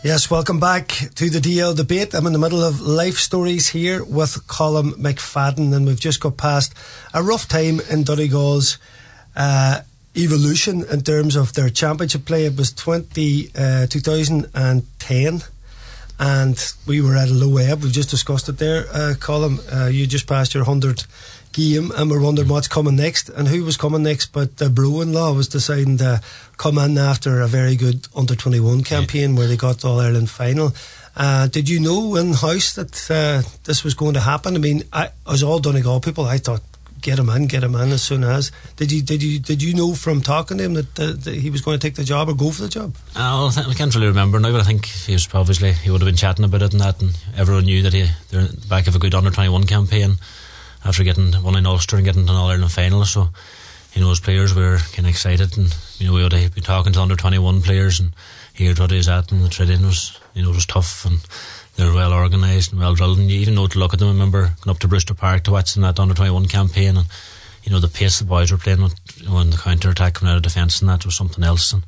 [0.06, 2.16] Yes, welcome back to the DL debate.
[2.16, 6.38] I'm in the middle of life stories here with Colm McFadden, and we've just got
[6.38, 6.74] past
[7.14, 8.78] a rough time in Donegal's
[9.36, 9.82] uh,
[10.16, 12.46] evolution in terms of their championship play.
[12.46, 15.44] It was 20, uh, 2010
[16.20, 17.84] and we were at a low ebb.
[17.84, 19.60] We've just discussed it there, uh, Colm.
[19.72, 21.06] Uh, you just passed your 100
[21.54, 24.28] game, and we're wondering what's coming next and who was coming next.
[24.28, 26.22] But the Bro-in-law was deciding to
[26.58, 29.38] come in after a very good under 21 campaign yeah.
[29.38, 30.74] where they got the All Ireland final.
[31.16, 34.56] Uh, did you know in house that uh, this was going to happen?
[34.56, 36.62] I mean, I, as all Donegal people, I thought
[37.04, 38.52] get him in, get him in as soon as.
[38.78, 41.52] Did you did you did you know from talking to him that, uh, that he
[41.52, 42.96] was going to take the job or go for the job?
[43.16, 46.02] Uh, well, I can't really remember now, but I think he was obviously he would
[46.02, 48.96] have been chatting about it and that, and everyone knew that he they're back of
[48.96, 50.16] a good under twenty one campaign
[50.84, 53.06] after getting one in Ulster and getting to an All Ireland final.
[53.06, 53.30] So
[53.94, 56.56] you know, as players, we were kind of excited, and you know, we would have
[56.56, 58.14] been talking to under twenty one players and
[58.58, 61.20] heard what he was at, and the training was you know was tough and
[61.76, 63.20] they were well organised and well drilled.
[63.20, 65.44] And you even know to look at them, I remember going up to Brewster Park
[65.44, 67.08] to watch them that under 21 campaign and,
[67.64, 70.32] you know, the pace the boys were playing with, you know, the counter attack coming
[70.32, 71.74] out of defence and that was something else.
[71.74, 71.84] And,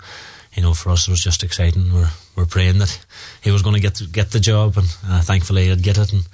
[0.53, 1.93] you know, for us it was just exciting.
[1.93, 3.05] We're, we're praying that
[3.41, 6.11] he was going to get get the job and uh, thankfully he'd get it.
[6.11, 6.27] And,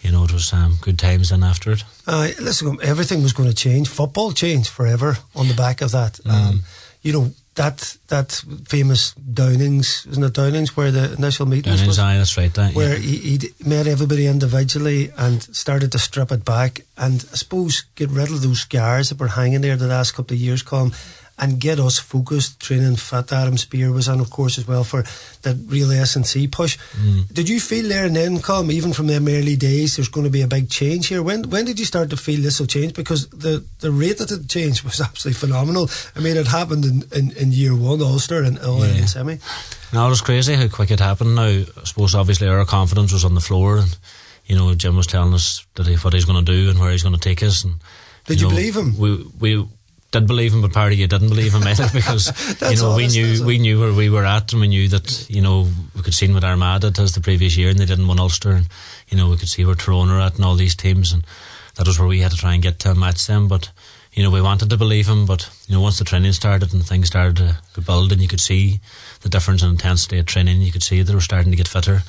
[0.00, 1.84] you know, it was um, good times then after it.
[2.06, 3.88] Uh, listen, everything was going to change.
[3.88, 6.14] Football changed forever on the back of that.
[6.24, 6.30] Mm.
[6.30, 6.60] Um,
[7.02, 8.32] you know, that that
[8.66, 11.98] famous Downings, isn't it Downings, where the initial meeting Downings, was?
[11.98, 12.54] Aye, that's right.
[12.54, 12.98] That, where yeah.
[12.98, 18.10] he, he met everybody individually and started to strip it back and I suppose get
[18.10, 20.94] rid of those scars that were hanging there the last couple of years, Colm,
[21.38, 23.32] and get us focused, training fit.
[23.32, 25.04] Adam Speer was on, of course, as well for
[25.42, 26.76] that real S&C push.
[26.92, 27.32] Mm.
[27.32, 30.30] Did you feel there and then, Colm, even from them early days, there's going to
[30.30, 31.22] be a big change here?
[31.22, 32.94] When when did you start to feel this will change?
[32.94, 35.88] Because the, the rate that it changed was absolutely phenomenal.
[36.16, 39.06] I mean, it happened in, in, in year one, Ulster and All yeah.
[39.06, 39.38] semi.
[39.92, 41.36] No, it was crazy how quick it happened.
[41.36, 43.96] Now, I suppose obviously our confidence was on the floor, and
[44.46, 46.90] you know Jim was telling us that he, what he's going to do and where
[46.90, 47.64] he's going to take us.
[47.64, 47.74] And
[48.26, 48.98] did you, you know, believe him?
[48.98, 49.68] We we
[50.10, 52.28] did believe him, but part of you didn't believe him either because
[52.62, 55.28] you know honest, we knew we knew where we were at, and we knew that
[55.28, 58.08] you know we could see what Armagh did as the previous year, and they didn't
[58.08, 58.68] win Ulster, and
[59.08, 61.24] you know we could see where Tyrone are at, and all these teams, and
[61.76, 63.70] that was where we had to try and get to match them, but.
[64.10, 66.84] You know, we wanted to believe him, but you know, once the training started and
[66.84, 67.36] things started
[67.74, 68.80] to build, and you could see
[69.20, 72.00] the difference in intensity of training, you could see they were starting to get fitter.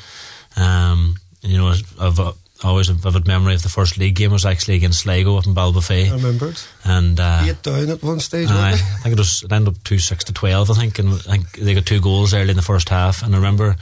[0.56, 2.20] Um, you know, I've,
[2.64, 5.56] always a vivid memory of the first league game was actually against Sligo up in
[5.56, 6.10] Ballybofey.
[6.10, 6.68] I remember it.
[6.84, 8.50] And uh, eight down at one stage.
[8.50, 10.70] I, I think it was it ended up two six to twelve.
[10.70, 13.24] I think, and I think they got two goals early in the first half.
[13.24, 13.76] And I remember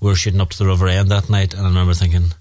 [0.00, 2.32] we were shooting up to the River End that night, and I remember thinking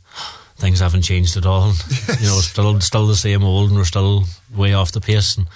[0.58, 1.68] things haven't changed at all.
[1.68, 2.22] Yes.
[2.22, 4.24] You know, still still the same old, and we're still
[4.56, 5.38] way off the pace.
[5.38, 5.48] And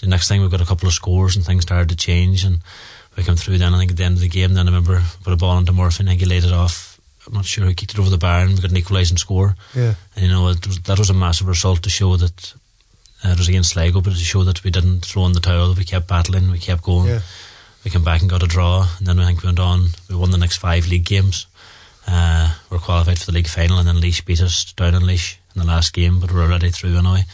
[0.00, 2.60] the next thing we got a couple of scores, and things started to change, and
[3.16, 3.58] we came through.
[3.58, 5.58] Then I think at the end of the game, then I remember put a ball
[5.58, 6.93] into Murphy, and he laid it off
[7.26, 9.56] I'm not sure who kicked it over the bar and we got an equalising score.
[9.74, 9.94] Yeah.
[10.14, 12.54] And, you know, was, that was a massive result to show that
[13.24, 15.74] uh, it was against Sligo, but to show that we didn't throw in the towel,
[15.74, 17.08] we kept battling, we kept going.
[17.08, 17.20] Yeah.
[17.84, 19.88] We came back and got a draw, and then I think we went on.
[20.08, 21.46] We won the next five league games.
[22.06, 25.02] Uh, we are qualified for the league final, and then Laois beat us down in
[25.02, 27.24] Laois in the last game, but we're already through anyway.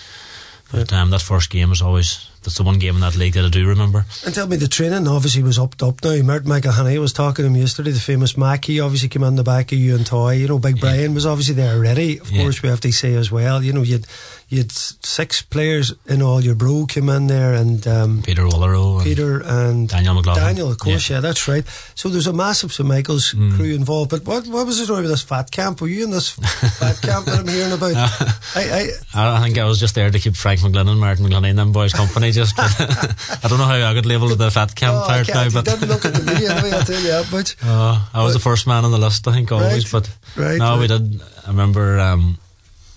[0.72, 3.44] But um, that first game was always that's the one game in that league that
[3.44, 4.07] I do remember.
[4.24, 6.22] And tell me, the training obviously was upped up now.
[6.22, 8.64] Mert McElhinney was talking to him yesterday, the famous Mac.
[8.64, 10.33] He obviously came on the back of you and Toye.
[10.33, 10.81] You know, Big yeah.
[10.81, 12.18] Brian was obviously there already.
[12.18, 12.42] Of yeah.
[12.42, 13.62] course, we have to say as well.
[13.62, 14.07] You know, you'd
[14.48, 16.40] you had six players in all.
[16.40, 20.44] Your bro came in there, and um, Peter Wallero, Peter and Daniel McLaughlin.
[20.44, 21.64] Daniel, of course, yeah, yeah that's right.
[21.94, 23.55] So there's a massive St Michael's mm.
[23.55, 24.11] crew involved.
[24.11, 25.81] But what what was the story with this fat camp?
[25.81, 27.94] Were you in this fat camp that I'm hearing about?
[28.57, 31.48] I, I, I think I was just there to keep Frank McGlynn and Martin McGlynn
[31.48, 32.29] and them boys company.
[32.32, 35.64] Just I don't know how I could label the fat camp oh, part now, but
[35.64, 36.50] didn't look at the video.
[36.50, 37.56] I'll tell you that much.
[37.62, 39.92] Uh, I was but, the first man on the list, I think, always.
[39.92, 40.80] Right, but right, no, right.
[40.80, 41.22] we did.
[41.44, 41.98] I remember.
[41.98, 42.38] Um,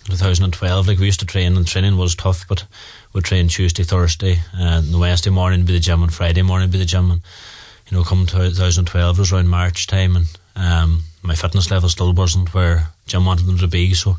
[0.05, 2.65] 2012, like we used to train, and training was tough, but
[3.13, 6.67] we'd train Tuesday, Thursday, and the Wednesday morning would be the gym, and Friday morning
[6.67, 7.09] would be the gym.
[7.09, 7.21] And,
[7.89, 12.53] you know, come 2012 was around March time, and um, my fitness level still wasn't
[12.53, 14.17] where Jim wanted them to be, so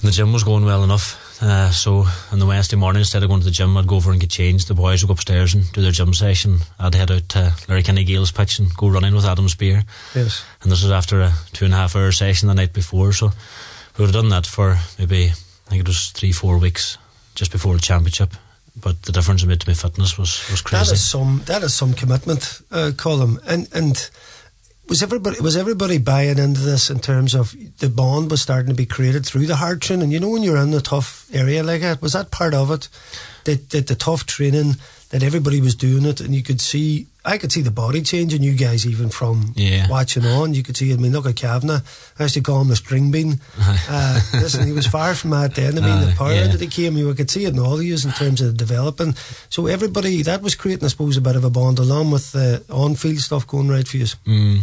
[0.00, 1.18] the gym was going well enough.
[1.42, 4.12] Uh, so on the Wednesday morning, instead of going to the gym, I'd go over
[4.12, 4.68] and get changed.
[4.68, 6.58] The boys would go upstairs and do their gym session.
[6.78, 9.82] I'd head out to Letterkenny Gaels pitch and go running with Adam Speer.
[10.14, 10.44] Yes.
[10.62, 13.32] And this was after a two and a half hour session the night before, so
[13.98, 15.32] we would have done that for maybe
[15.66, 16.96] I think it was three, four weeks
[17.34, 18.34] just before the championship.
[18.80, 20.84] But the difference it made to my fitness was, was crazy.
[20.84, 23.38] That is some that is some commitment, uh, Colm.
[23.46, 24.10] And and
[24.88, 28.74] was everybody was everybody buying into this in terms of the bond was starting to
[28.74, 30.10] be created through the hard training?
[30.10, 32.88] You know, when you're in a tough area like that, was that part of it?
[33.44, 34.76] That, that the tough training
[35.12, 38.42] that everybody was doing it, and you could see, I could see the body changing.
[38.42, 39.86] You guys, even from yeah.
[39.86, 40.90] watching on, you could see.
[40.90, 41.82] I mean, look at Kavanagh.
[42.18, 43.38] I used to call him the string bean.
[43.60, 45.76] uh, listen, he was far from that then.
[45.76, 46.46] I mean, uh, the power yeah.
[46.46, 48.52] that he came, you could see it in all of you in terms of the
[48.54, 49.12] developing.
[49.50, 52.64] So everybody that was creating, I suppose, a bit of a bond along with the
[52.70, 54.06] on-field stuff going right for you.
[54.26, 54.60] Mm.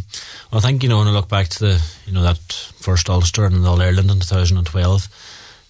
[0.51, 2.39] Well, I think you know when I look back to the you know that
[2.79, 5.09] first Ulster and All Ireland in 2012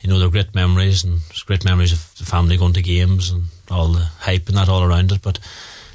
[0.01, 3.43] you know, they're great memories and great memories of the family going to games and
[3.69, 5.21] all the hype and that all around it.
[5.21, 5.39] But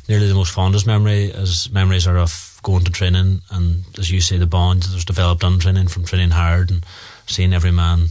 [0.08, 4.20] nearly the most fondest memory as memories are of going to training and as you
[4.20, 6.84] say the bond that was developed on training from training hard and
[7.26, 8.06] seeing every man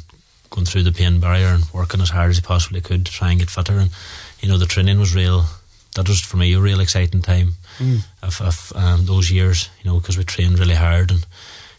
[0.50, 3.32] going through the pain barrier and working as hard as he possibly could to try
[3.32, 3.90] and get fitter and
[4.40, 5.46] you know the training was real
[5.96, 8.00] that was for me a real exciting time mm.
[8.22, 11.26] of, of um, those years you know because we trained really hard and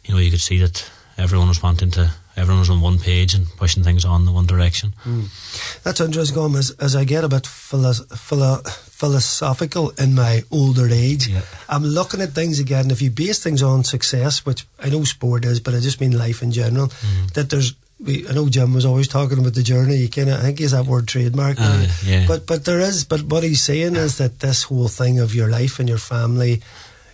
[0.04, 3.34] you know you could see that everyone was wanting to everyone was on one page
[3.34, 4.92] and pushing things on the one direction.
[5.04, 5.82] Mm.
[5.82, 10.88] That's interesting, Colm, as, as I get a bit philo- philo- philosophical in my older
[10.88, 11.42] age, yeah.
[11.68, 12.90] I'm looking at things again.
[12.90, 16.16] If you base things on success, which I know sport is, but I just mean
[16.16, 17.32] life in general, mm.
[17.34, 19.96] that there's we, I know Jim was always talking about the journey.
[19.96, 21.56] You kind of, I think he's that word trademark.
[21.60, 22.26] Uh, yeah.
[22.26, 25.48] But but there is, but what he's saying is that this whole thing of your
[25.48, 26.60] life and your family,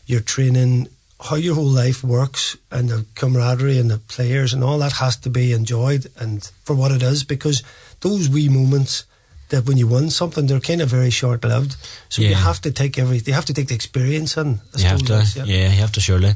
[0.06, 0.88] your training,
[1.22, 5.16] how your whole life works and the camaraderie and the players and all that has
[5.16, 7.62] to be enjoyed and for what it is because
[8.00, 9.04] those wee moments
[9.50, 11.76] that when you win something they're kind of very short lived
[12.08, 12.30] so yeah.
[12.30, 15.26] you have to take every you have to take the experience in you have to
[15.36, 15.44] yeah.
[15.44, 15.70] yeah.
[15.70, 16.28] you have to surely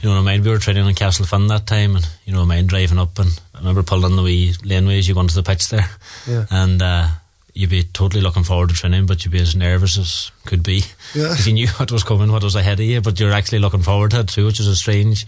[0.00, 2.42] you know what I mind we were training in Castlefin that time and you know
[2.42, 5.42] I mind driving up and I remember pulling the wee laneways you go into the
[5.42, 5.90] pitch there
[6.26, 6.46] yeah.
[6.50, 7.08] and uh,
[7.54, 10.84] you'd be totally looking forward to training, but you'd be as nervous as could be.
[11.14, 11.32] Yeah.
[11.32, 13.82] If you knew what was coming, what was ahead of you, but you're actually looking
[13.82, 15.26] forward to it too, which is a strange,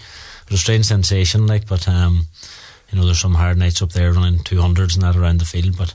[0.51, 1.47] a strange sensation.
[1.47, 2.27] Like, but um,
[2.91, 5.45] you know, there's some hard nights up there running two hundreds and that around the
[5.45, 5.95] field, but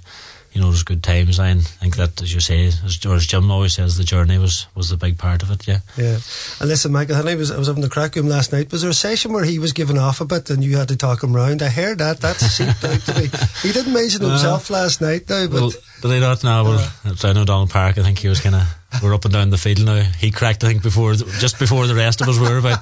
[0.57, 1.39] you know, there's good times.
[1.39, 4.89] I think that, as you say, as George Jim always says, the journey was was
[4.89, 5.67] the big part of it.
[5.67, 5.81] Yeah.
[5.95, 6.17] Yeah.
[6.59, 8.71] And listen, Michael, I was I was having the crack room last night.
[8.71, 10.97] Was there a session where he was giving off a bit and you had to
[10.97, 11.61] talk him round?
[11.61, 12.21] I heard that.
[12.21, 13.29] That seeped out to me.
[13.61, 15.47] He didn't mention uh, himself uh, last night, though.
[15.47, 15.69] But well,
[16.01, 16.43] did he not?
[16.43, 16.63] No.
[16.63, 18.63] Well, uh, down O'Donnell Park, I think he was kind of.
[19.03, 20.01] We're up and down the field now.
[20.01, 22.79] He cracked, I think, before just before the rest of us were about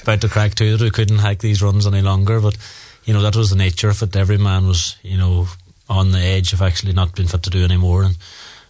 [0.00, 0.78] about to crack too.
[0.78, 2.56] That we couldn't hike these runs any longer, but
[3.04, 4.16] you know that was the nature of it.
[4.16, 5.46] Every man was, you know,
[5.88, 8.04] on the edge of actually not being fit to do anymore.
[8.04, 8.16] And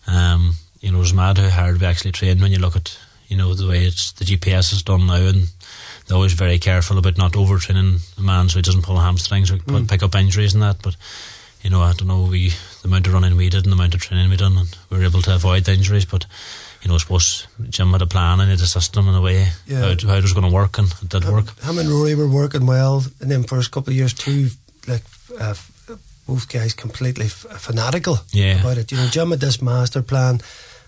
[0.07, 2.99] um, you know, it was mad how hard we actually trained when you look at
[3.29, 5.49] you know the way it's the GPS is done now, and
[6.07, 9.59] they're always very careful about not overtraining a man so he doesn't pull hamstrings or
[9.59, 9.89] mm.
[9.89, 10.83] pick up injuries and that.
[10.83, 10.97] But
[11.63, 12.51] you know, I don't know we
[12.83, 14.99] the amount of running we did and the amount of training we done, and we
[14.99, 16.27] were able to avoid the injuries, but
[16.83, 19.49] you know, I suppose Jim had a plan and had a system in a way
[19.67, 19.81] yeah.
[19.81, 21.59] how, how, it was going to work, and it did work.
[21.61, 24.49] Him and Rory were working well in them first couple of years too,
[24.87, 25.03] like
[25.41, 25.55] uh,
[26.29, 28.61] both guys completely f- fanatical yeah.
[28.61, 28.93] about it.
[28.93, 30.41] You know, Jim had this master plan,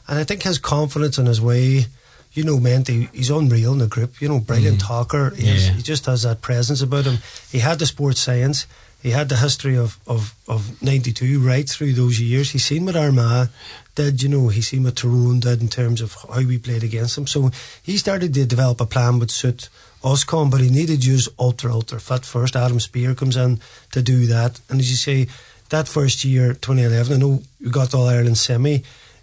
[0.06, 1.86] and I think his confidence in his way,
[2.34, 4.20] you know, meant he, he's unreal in the group.
[4.20, 4.86] You know, brilliant mm.
[4.86, 5.30] talker.
[5.30, 5.72] He, yeah.
[5.72, 7.18] he just has that presence about him.
[7.50, 8.66] He had the sports science.
[9.02, 12.50] He had the history of, of, of 92 right through those years.
[12.50, 13.48] He's seen what Armagh
[13.94, 17.16] did, you know, he's seen what Tyrone did in terms of how we played against
[17.16, 17.26] them.
[17.26, 17.50] So
[17.82, 19.68] he started to develop a plan would suit
[20.02, 22.56] Oscom, but he needed to use ultra, ultra fit first.
[22.56, 23.60] Adam Speer comes in
[23.92, 24.60] to do that.
[24.68, 25.28] And as you say,
[25.68, 28.82] that first year, 2011, I know we got All Ireland semi.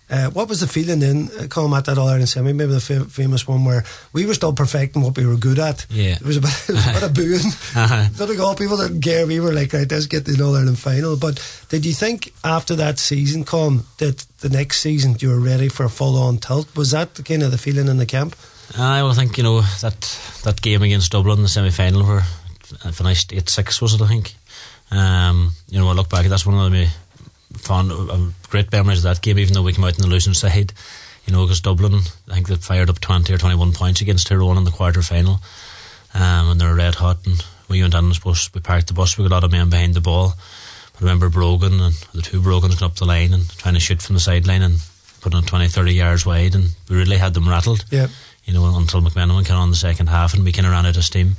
[0.10, 2.54] Uh, what was the feeling then, uh, Colm, at that All Ireland semi?
[2.54, 5.86] Maybe the fam- famous one where we were still perfecting what we were good at.
[5.90, 6.16] Yeah.
[6.16, 7.40] It was a bit, it was a bit of booing.
[7.76, 8.10] uh-huh.
[8.18, 9.28] Not like all people didn't care.
[9.28, 11.18] We were like, right, let's get the All Ireland final.
[11.18, 15.68] But did you think after that season, Colm, that the next season you were ready
[15.68, 16.74] for a full on tilt?
[16.78, 18.36] Was that the, kind of the feeling in the camp?
[18.78, 20.02] I will think you know that
[20.44, 22.24] that game against Dublin, the semi final, where
[22.84, 24.02] I finished eight six, was it?
[24.02, 24.36] I think.
[24.92, 26.88] Um, you know, I look back, that's one of my
[27.58, 28.18] fond, uh,
[28.50, 29.40] great memories of that game.
[29.40, 30.74] Even though we came out in the losing side,
[31.26, 34.28] you know, because Dublin, I think they fired up twenty or twenty one points against
[34.28, 35.40] Tyrone in the quarter final,
[36.14, 37.26] um, and they were red hot.
[37.26, 39.18] And we went in, I suppose, we parked the bus.
[39.18, 40.34] We got a lot of men behind the ball.
[40.96, 44.02] I remember Brogan and the two Brogans going up the line and trying to shoot
[44.02, 44.80] from the sideline and
[45.22, 47.86] putting 20, 30 yards wide, and we really had them rattled.
[47.92, 48.08] Yeah
[48.48, 50.96] you know, until McManamon came on the second half and we kind of ran out
[50.96, 51.36] of steam.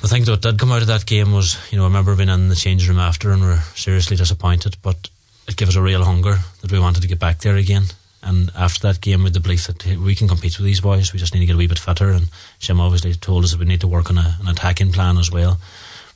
[0.00, 2.28] The thing that did come out of that game was, you know, I remember being
[2.28, 5.10] in the change room after and we are seriously disappointed, but
[5.48, 7.84] it gave us a real hunger that we wanted to get back there again.
[8.22, 11.18] And after that game, with the belief that we can compete with these boys, we
[11.18, 12.10] just need to get a wee bit fitter.
[12.10, 15.18] And Jim obviously told us that we need to work on a, an attacking plan
[15.18, 15.58] as well.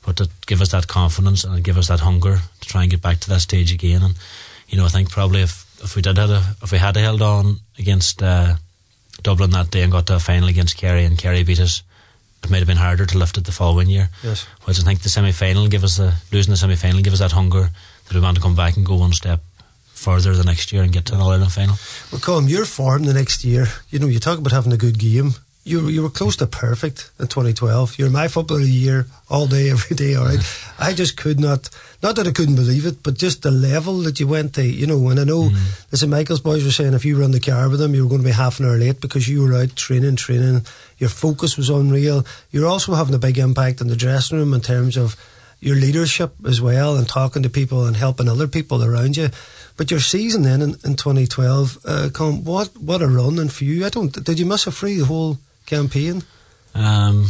[0.05, 3.01] But to give us that confidence and give us that hunger to try and get
[3.01, 4.01] back to that stage again.
[4.03, 4.15] And
[4.67, 7.21] you know, I think probably if if we did had a, if we had held
[7.21, 8.55] on against uh,
[9.21, 11.83] Dublin that day and got to a final against Kerry, and Kerry beat us
[12.43, 14.09] it might have been harder to lift it the following year.
[14.23, 14.45] Yes.
[14.63, 17.19] Whereas I think the semi final give us the losing the semi final give us
[17.19, 17.69] that hunger
[18.05, 19.41] that we want to come back and go one step
[19.93, 21.77] further the next year and get to an All Ireland final.
[22.11, 24.99] Well, Colm, your form the next year, you know, you talk about having a good
[24.99, 25.35] game.
[25.65, 27.97] You, were- you were close to perfect in 2012.
[27.97, 30.39] You're my footballer of the year all day, every day, all right?
[30.77, 31.69] I just could not,
[32.01, 34.85] not that I couldn't believe it, but just the level that you went to, you
[34.87, 35.49] know, and I know
[35.89, 36.09] the St.
[36.11, 38.21] Michael's boys were saying if you were in the car with them, you were going
[38.21, 40.65] to be half an hour late because you were out training, training.
[40.97, 42.25] Your focus was unreal.
[42.51, 45.15] You're also having a big impact in the dressing room in terms of
[45.61, 49.29] your leadership as well and talking to people and helping other people around you.
[49.77, 53.63] But your season then in, in 2012, uh, Colm, what what a run and for
[53.63, 53.85] you.
[53.85, 54.11] I don't.
[54.25, 55.37] Did you miss a free the whole
[55.75, 56.23] campaign?
[56.75, 57.27] Um,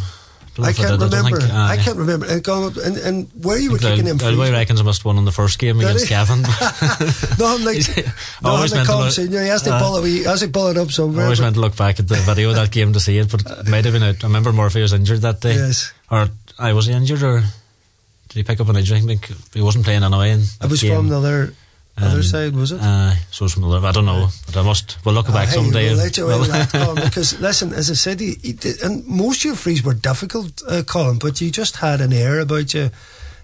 [0.62, 1.40] I can't remember.
[1.42, 2.28] think, I uh, can't remember.
[2.28, 4.52] And, and, and where you were kicking in Galway frees.
[4.52, 6.10] reckons I must have won on the first game Did against he?
[6.10, 6.44] Gavin.
[7.40, 8.04] No, I'm like, no,
[8.50, 9.42] I'm always like meant to Colm look- Senior.
[9.42, 10.08] He has to uh, pull it.
[10.08, 11.24] He has to pull it up I somewhere.
[11.24, 13.32] always but- meant to look back at the video of that game to see it,
[13.32, 14.24] but it might have been out.
[14.24, 15.56] I remember Murphy was injured that day.
[15.56, 15.92] Yes.
[16.12, 16.30] Or
[16.60, 19.00] I was he injured or did he pick up an injury?
[19.00, 20.32] I think he wasn't playing anyway.
[20.32, 20.96] In It was game.
[20.96, 21.54] from the other
[21.98, 22.80] other Um, side, was it?
[22.82, 23.86] Uh, so it's from the other.
[23.88, 24.98] I don't know, but I must.
[25.06, 25.84] We'll look back hey, someday.
[25.90, 29.06] We'll and- let you well- in because listen, as I said, you, you did, and
[29.08, 32.74] most of your frees were difficult, uh, Colin, but you just had an air about
[32.74, 32.90] you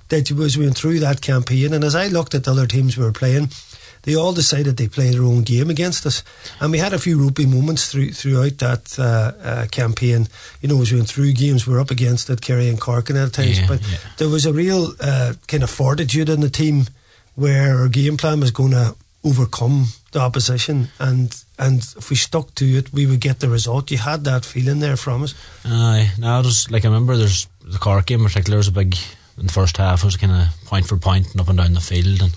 [0.10, 1.74] that you was went through that campaign.
[1.74, 3.52] And as I looked at the other teams we were playing,
[4.04, 6.24] they all decided they played their own game against us,
[6.60, 10.28] and we had a few ropey moments through, throughout that uh, uh, campaign.
[10.62, 13.10] You know, as we went through games, we were up against it, Kerry and Cork,
[13.12, 13.98] and at times, Yeah, but yeah.
[14.18, 16.88] there was a real uh, kind of fortitude in the team
[17.40, 20.90] where our game plan was going to overcome the opposition.
[21.00, 23.92] And and if we stuck to it we would get the result.
[23.92, 25.36] You had that feeling there from us.
[25.66, 28.96] Aye, no, there's like I remember there's the Cork game in particular was a big
[29.38, 31.74] in the first half it was kind of point for point and up and down
[31.74, 32.22] the field.
[32.22, 32.36] And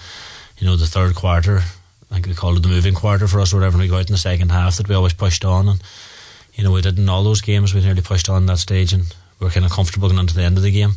[0.59, 3.55] you know the third quarter I think we called it the moving quarter for us
[3.55, 5.69] whatever we go out in the second half that we always pushed on.
[5.69, 5.83] And
[6.55, 9.05] you know we did in all those games we nearly pushed on that stage and
[9.39, 10.93] we were kind of comfortable going into the end of the game.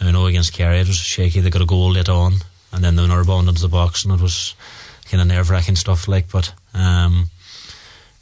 [0.00, 2.34] Now I know against Kerry it was shaky they got a goal late on
[2.72, 4.54] and then the bound into the box and it was
[5.10, 7.30] kind of nerve wracking stuff like but um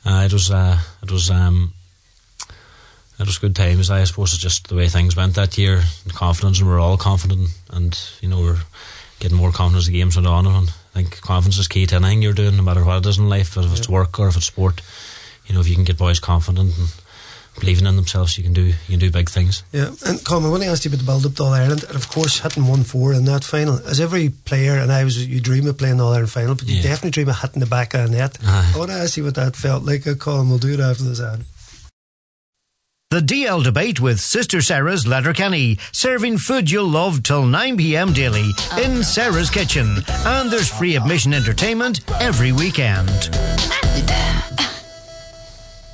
[0.04, 1.72] uh, it was uh, it was um
[3.18, 3.90] it was good times.
[3.90, 5.82] I suppose it's just the way things went that year.
[6.04, 8.62] And confidence, and we we're all confident, and you know we're
[9.18, 10.46] getting more confidence as the games went on.
[10.46, 13.18] And I think confidence is key to anything you're doing, no matter what it is
[13.18, 14.80] in life, if it's work or if it's sport.
[15.46, 16.88] You know, if you can get boys confident and
[17.60, 19.62] believing in themselves, you can do you can do big things.
[19.72, 21.84] yeah and Colm I want to ask you about the build up to All Ireland
[21.84, 25.40] and of course hitting 1-4 in that final as every player and I was you
[25.40, 26.82] dream of playing the All Ireland final but you Yeah.
[26.82, 28.72] definitely dream of hitting the back of the net Aye.
[28.74, 31.04] I want to ask you what that felt like uh, Colm we'll do it after
[31.04, 31.44] this ad
[33.10, 38.50] The DL debate with Sister Sara's Letterkenny, serving food you'll love till 9 pm daily
[38.84, 39.88] in Sara's Kitchen.
[40.24, 43.10] And there's free admission entertainment every weekend.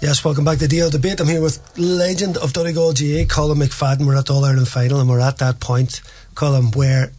[0.02, 1.20] Yes, welcome back to DL Debate.
[1.20, 4.06] I'm here with legend of Donegal GA, Colm McFadden.
[4.06, 6.02] We're at the All Ireland final and we're at that point,
[6.34, 7.12] Colm, where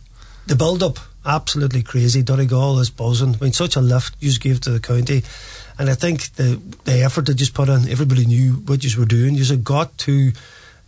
[0.46, 2.22] the build up absolutely crazy.
[2.22, 3.34] Donegal is buzzing.
[3.34, 5.24] I mean, such a lift you just gave to the county.
[5.80, 9.08] And I think the the effort that just put in, everybody knew what you were
[9.08, 9.34] doing.
[9.34, 10.32] You got to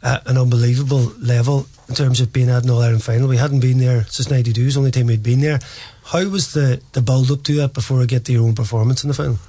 [0.04, 3.28] uh, an unbelievable level in terms of being at an All Ireland final.
[3.28, 4.62] We hadn't been there since '92.
[4.62, 5.60] It was the only time we'd been there.
[6.04, 9.04] How was the, the build up to that before I get to your own performance
[9.04, 9.40] in the final?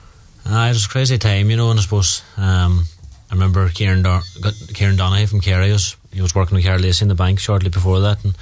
[0.47, 2.85] Uh, it was a crazy time, you know, and I suppose um,
[3.31, 4.25] I remember Kieran, got
[4.75, 7.69] Kieran Donaghy from Kerry, was, he was working with Karl Lacey in the bank shortly
[7.69, 8.37] before that, and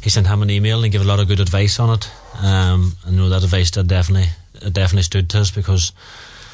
[0.00, 2.10] he sent him an email and gave a lot of good advice on it.
[2.42, 4.28] Um, and you know that advice did definitely
[4.62, 5.92] it definitely stood to us because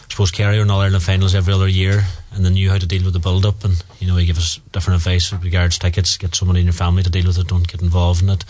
[0.07, 2.79] I suppose Kerry are in All Ireland finals every other year, and they knew how
[2.79, 5.43] to deal with the build up, and you know he gave us different advice with
[5.43, 8.23] regards to tickets, get somebody in your family to deal with it, don't get involved
[8.23, 8.45] in it.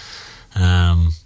[0.57, 1.24] Um, I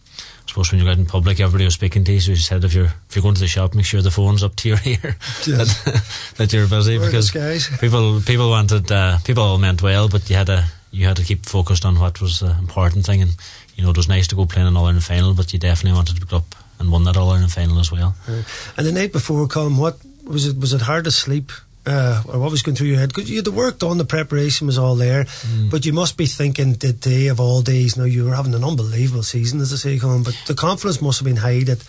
[0.48, 2.20] suppose when you're out in public, everybody was speaking to you.
[2.20, 4.42] So he said, if you're if you're going to the shop, make sure the phone's
[4.42, 5.84] up to your ear Yes.
[5.84, 7.30] that, that you're busy because
[7.80, 11.22] people people wanted uh, people all meant well, but you had to you had to
[11.24, 13.22] keep focused on what was the important thing.
[13.22, 13.32] And
[13.76, 15.96] you know, it was nice to go playing an All Ireland final, but you definitely
[15.96, 18.14] wanted to go up and won that All Ireland final as well.
[18.76, 20.56] And the night before, Colm, what was it?
[20.58, 21.52] Was it hard to sleep,
[21.88, 23.08] uh, or what was going through your head?
[23.08, 25.26] Because you had the work done, the preparation was all there,
[25.70, 27.96] but you must be thinking the day of all days.
[27.96, 30.24] Now you were having an unbelievable season, as I say, Colm.
[30.24, 31.82] But the confidence must have been high that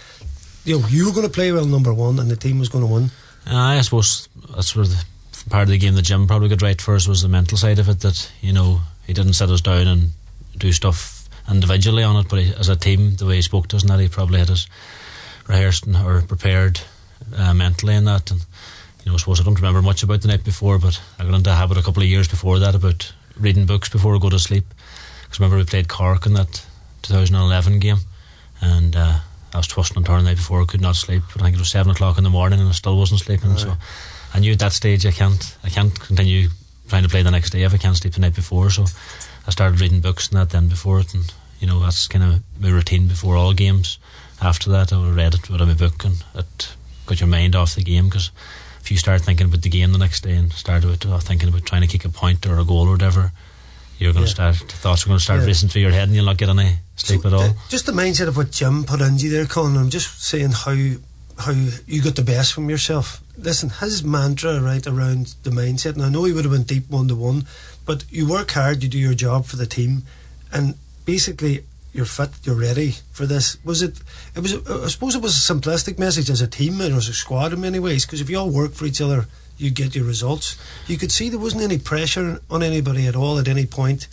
[0.65, 2.85] you know you were going to play well, number one, and the team was going
[2.85, 3.11] to win.
[3.45, 5.03] Uh, I suppose that's where the
[5.49, 7.89] part of the game that Jim probably got right first was the mental side of
[7.89, 7.99] it.
[7.99, 10.11] That you know he didn't sit us down and
[10.57, 13.75] do stuff individually on it, but he, as a team, the way he spoke to
[13.75, 14.67] us, and that he probably had us
[15.47, 16.81] rehearsed and, or prepared
[17.35, 18.31] uh, mentally in that.
[18.31, 18.45] And
[19.03, 21.33] you know, I suppose I don't remember much about the night before, but I got
[21.33, 24.29] into a habit a couple of years before that about reading books before I go
[24.29, 24.65] to sleep.
[25.23, 26.65] Because remember we played Cork in that
[27.03, 27.99] 2011 game,
[28.61, 29.19] and uh,
[29.53, 30.61] I was twisting and turning the night before.
[30.61, 31.23] I could not sleep.
[31.33, 33.57] But I think it was seven o'clock in the morning, and I still wasn't sleeping.
[33.57, 33.75] So
[34.33, 36.49] I knew at that stage I can't, I can't continue
[36.87, 38.69] trying to play the next day if I can't sleep the night before.
[38.69, 38.85] So
[39.47, 42.43] I started reading books and that then before it, and you know that's kind of
[42.59, 43.97] my routine before all games.
[44.41, 46.75] After that, I would read it, have my book, and it
[47.05, 48.31] got your mind off the game because
[48.79, 51.49] if you start thinking about the game the next day and start about, uh, thinking
[51.49, 53.31] about trying to kick a point or a goal or whatever,
[53.97, 54.51] you're going to yeah.
[54.51, 55.47] start thoughts are going to start yeah.
[55.47, 57.41] racing through your head, and you'll not get any sleep so, at all.
[57.41, 59.77] Uh, just the mindset of what Jim put into you there, Colm.
[59.77, 60.75] I'm just saying how
[61.37, 61.53] how
[61.87, 63.21] you got the best from yourself.
[63.37, 66.89] Listen, his mantra right around the mindset, and I know he would have been deep
[66.89, 67.45] one to one,
[67.85, 70.03] but you work hard, you do your job for the team,
[70.51, 70.75] and
[71.05, 71.63] basically
[71.93, 73.57] you're fit, you're ready for this.
[73.63, 73.99] Was it?
[74.35, 74.53] It was.
[74.67, 77.61] I suppose it was a simplistic message as a team and as a squad in
[77.61, 79.25] many ways, because if you all work for each other,
[79.57, 80.57] you get your results.
[80.87, 84.07] You could see there wasn't any pressure on anybody at all at any point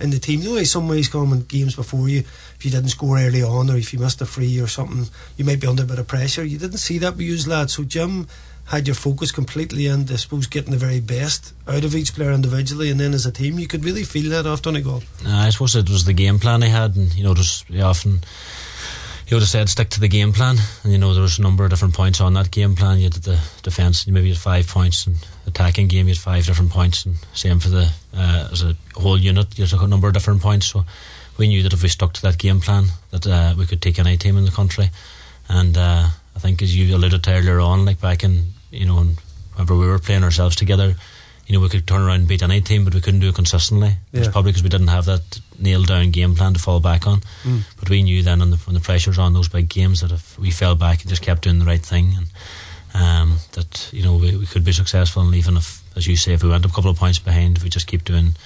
[0.00, 0.40] in the team.
[0.40, 3.76] You know, some ways coming games before you, if you didn't score early on or
[3.76, 5.06] if you missed a free or something,
[5.36, 6.44] you might be under a bit of pressure.
[6.44, 7.74] You didn't see that with you lads.
[7.74, 8.26] So Jim
[8.68, 12.32] had your focus completely and I suppose getting the very best out of each player
[12.32, 15.02] individually and then as a team you could really feel that after goal.
[15.26, 18.20] Uh, I suppose it was the game plan he had and you know just often
[19.24, 21.42] he would have said stick to the game plan and you know there was a
[21.42, 22.98] number of different points on that game plan.
[22.98, 25.16] You had the defence you maybe had five points and
[25.46, 29.18] attacking game you had five different points and same for the uh, as a whole
[29.18, 30.66] unit you had a number of different points.
[30.66, 30.84] So
[31.38, 33.98] we knew that if we stuck to that game plan that uh, we could take
[33.98, 34.90] any team in the country.
[35.48, 39.06] And uh, I think as you alluded to earlier on like back in you know,
[39.54, 40.96] whenever we were playing ourselves together,
[41.48, 43.34] you know, we could turn around and beat any team, but we couldn't do it
[43.34, 43.94] consistently.
[44.12, 44.20] Yeah.
[44.20, 47.22] It's probably because we didn't have that nailed down game plan to fall back on.
[47.42, 47.62] Mm.
[47.78, 50.50] But we knew then, the, when the pressure's on those big games, that if we
[50.50, 52.26] fell back and just kept doing the right thing, and
[52.94, 55.22] um, that you know we, we could be successful.
[55.22, 57.64] And even if, as you say, if we went a couple of points behind, if
[57.64, 58.36] we just keep doing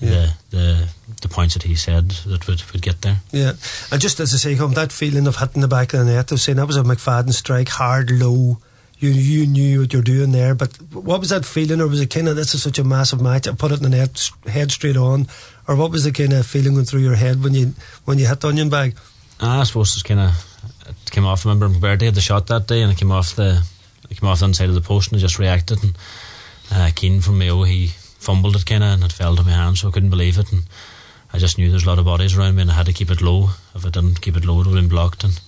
[0.00, 0.30] yeah.
[0.50, 0.88] the the
[1.20, 3.18] the points that he said that would would get there.
[3.32, 3.52] Yeah,
[3.92, 6.32] and just as I say, Colm that feeling of hitting the back of the net,
[6.32, 8.58] of saying that was a McFadden strike, hard, low
[8.98, 10.54] you you knew what you're doing there.
[10.54, 13.20] But what was that feeling, or was it kind of this is such a massive
[13.20, 13.46] match?
[13.46, 15.26] I put it in the net, head straight on,
[15.68, 17.74] or what was the kind of feeling going through your head when you
[18.04, 18.96] when you hit the onion bag?
[19.40, 20.32] Ah, I suppose it's kind of
[20.88, 21.44] it came off.
[21.44, 23.62] I remember McBrearty had the shot that day, and it came off the
[24.10, 25.82] it came off the inside of the post, and I just reacted.
[25.82, 25.96] And
[26.72, 29.78] uh, Keane from Mayo, he fumbled it kind of, and it fell to my hand,
[29.78, 30.52] so I couldn't believe it.
[30.52, 30.62] And
[31.32, 33.10] I just knew there's a lot of bodies around me, and I had to keep
[33.10, 33.50] it low.
[33.74, 35.22] If I didn't keep it low, it would have been blocked.
[35.24, 35.38] And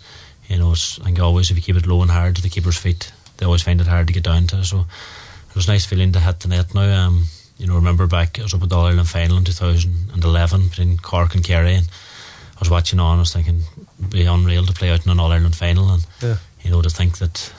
[0.48, 2.76] you know, I think always if you keep it low and hard to the keeper's
[2.76, 4.64] feet, they always find it hard to get down to.
[4.64, 4.80] So
[5.48, 7.06] it was a nice feeling to hit the net now.
[7.06, 7.24] Um,
[7.56, 10.98] you know, remember back, I was up at the All Ireland final in 2011 between
[10.98, 13.62] Cork and Kerry, and I was watching on, I was thinking,
[13.98, 16.36] it'd be unreal to play out in an All Ireland final, and, yeah.
[16.62, 17.52] you know, to think that,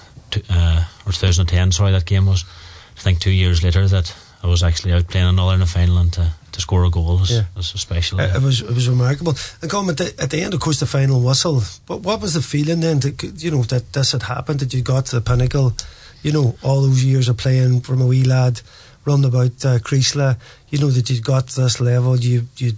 [0.49, 4.63] uh, or 2010, sorry, that game was, to think two years later that I was
[4.63, 7.43] actually out playing another in Ireland final and to, to score a goal was, yeah.
[7.55, 8.19] was special.
[8.19, 9.35] It, it was it was remarkable.
[9.61, 11.61] And come at the, at the end, of course, the final whistle.
[11.85, 13.01] But what was the feeling then?
[13.01, 14.61] To, you know that this had happened.
[14.61, 15.73] That you got to the pinnacle.
[16.21, 18.61] You know, all those years of playing from a wee lad,
[19.05, 20.37] run about uh, Creeslough.
[20.69, 22.17] You know that you got to this level.
[22.17, 22.73] You you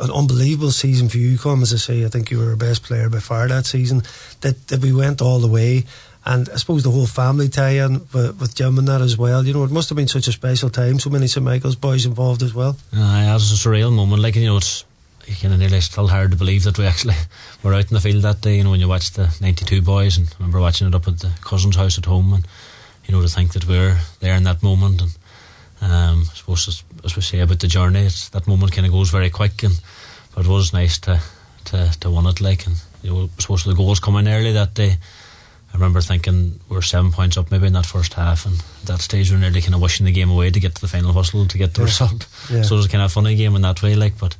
[0.00, 1.38] an unbelievable season for you.
[1.38, 4.02] Come as I say, I think you were our best player by far that season.
[4.40, 5.84] That that we went all the way
[6.26, 9.46] and I suppose the whole family tie-in with, with Jim and that as well.
[9.46, 10.98] You know, it must have been such a special time.
[10.98, 12.76] So many St Michael's boys involved as well.
[12.92, 14.22] Uh, it was a surreal moment.
[14.22, 14.84] Like you know, it's
[15.40, 17.14] kind of nearly still hard to believe that we actually
[17.62, 18.56] were out in the field that day.
[18.56, 21.20] You know, when you watch the '92 boys, and I remember watching it up at
[21.20, 22.46] the cousin's house at home, and
[23.06, 25.02] you know, to think that we are there in that moment.
[25.02, 25.12] And
[25.80, 28.92] um, I suppose, as, as we say about the journey, it's, that moment kind of
[28.92, 29.62] goes very quick.
[29.62, 29.80] And
[30.34, 31.20] but it was nice to
[31.66, 32.40] to to win it.
[32.40, 34.96] Like, and you know, I suppose the goals coming early that day
[35.76, 38.86] I remember thinking we are seven points up maybe in that first half, and at
[38.86, 40.88] that stage we are nearly kind of wishing the game away to get to the
[40.88, 41.84] final whistle to get the yeah.
[41.84, 42.26] result.
[42.50, 42.62] Yeah.
[42.62, 44.16] So it was kind of a funny game in that way, like.
[44.18, 44.36] But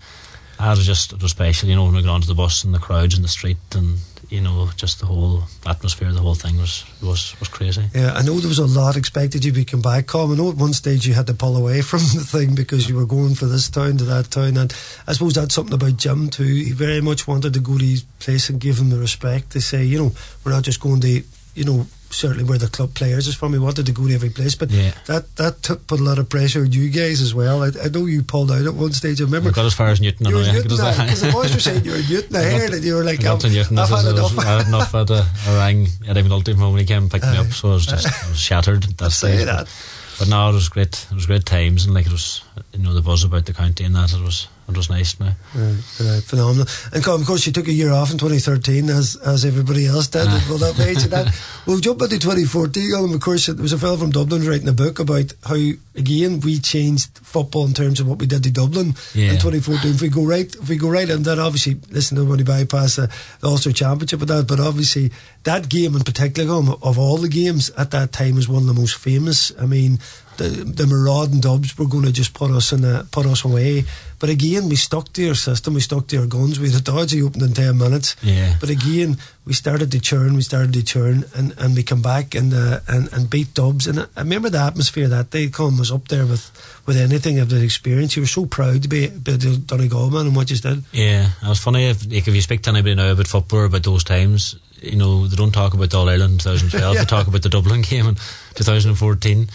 [0.59, 2.72] it was just it was special, you know, when we got onto the bus and
[2.72, 3.99] the crowds in the street and
[4.29, 7.85] you know, just the whole atmosphere, the whole thing was was was crazy.
[7.95, 10.33] Yeah, I know there was a lot expected you to come back, Colm.
[10.33, 12.97] I know at one stage you had to pull away from the thing because you
[12.97, 14.74] were going for this town to that town, and
[15.07, 16.43] I suppose that's something about Jim too.
[16.43, 19.61] He very much wanted to go to his place and give him the respect to
[19.61, 20.12] say, you know,
[20.45, 21.22] we're not just going to,
[21.55, 23.53] you know, certainly where the club players is from.
[23.53, 24.93] He wanted to go to every place, but yeah.
[25.07, 27.63] that that took, put a lot of pressure on you guys as well.
[27.63, 29.21] I, I know you pulled out at one stage.
[29.21, 29.51] I remember.
[29.51, 30.27] We got as far as Newton.
[30.27, 32.37] You were Newton because the boys were saying you were Newton.
[32.37, 32.83] I heard it.
[32.83, 34.39] You were like, I've, Newton, I've had enough.
[34.39, 34.95] I had enough.
[34.95, 37.71] At a, I rang Eddie McNulty when he came and picked uh, me up, so
[37.71, 38.87] I was just I was shattered.
[38.97, 39.45] That stage.
[39.45, 39.67] That.
[39.67, 41.07] But, but no, it was great.
[41.11, 42.43] It was great times, and like it was,
[42.73, 44.13] you know, the buzz about the county and that.
[44.13, 45.33] It was it was nice now.
[45.55, 46.67] Right, right, phenomenal.
[46.93, 50.27] And of course, you took a year off in 2013, as as everybody else did.
[50.27, 50.41] Uh.
[50.49, 51.35] Well, that made you that.
[51.67, 52.95] We'll jump into 2014.
[52.95, 55.57] And of course, there was a fellow from Dublin writing a book about how
[55.97, 59.33] again we changed football in terms of what we did to Dublin yeah.
[59.33, 59.95] in 2014.
[59.95, 63.11] If we go right, if we go right, and that obviously, listen, nobody bypass the,
[63.43, 65.11] Ulster Championship with that, but obviously
[65.43, 68.81] that game in particular, of all the games at that time, was one of the
[68.81, 69.53] most famous.
[69.59, 69.99] I mean,
[70.39, 73.84] the, the marauding Dubs were going to just put us in a, put us away.
[74.18, 76.59] But again, we stuck to our system, we stuck to our guns.
[76.59, 78.16] We had a dodgy in 10 minutes.
[78.22, 78.55] Yeah.
[78.59, 82.34] But again, we started to churn, we started to churn, and, and we come back
[82.34, 83.87] and, uh, and and beat Dubs.
[83.87, 86.51] And I remember the atmosphere that day, Colm was up there with,
[86.87, 88.16] with anything of that experience.
[88.16, 90.82] You were so proud to be, be the Donegal man and what you did.
[90.93, 91.84] Yeah, it was funny.
[91.84, 95.26] If, like, if you speak to anybody now about football, about those times, you know,
[95.26, 97.01] they don't talk about All Ireland in 2012, Yeah.
[97.01, 98.16] they talk about the Dublin game in
[98.55, 99.49] 2014.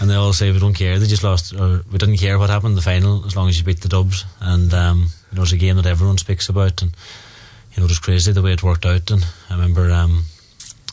[0.00, 0.98] And they all say we don't care.
[0.98, 3.58] They just lost, or we didn't care what happened in the final as long as
[3.58, 4.24] you beat the Dubs.
[4.40, 6.82] And um, you know, a game that everyone speaks about.
[6.82, 6.92] And
[7.72, 9.10] you know, it was crazy the way it worked out.
[9.10, 10.24] And I remember um,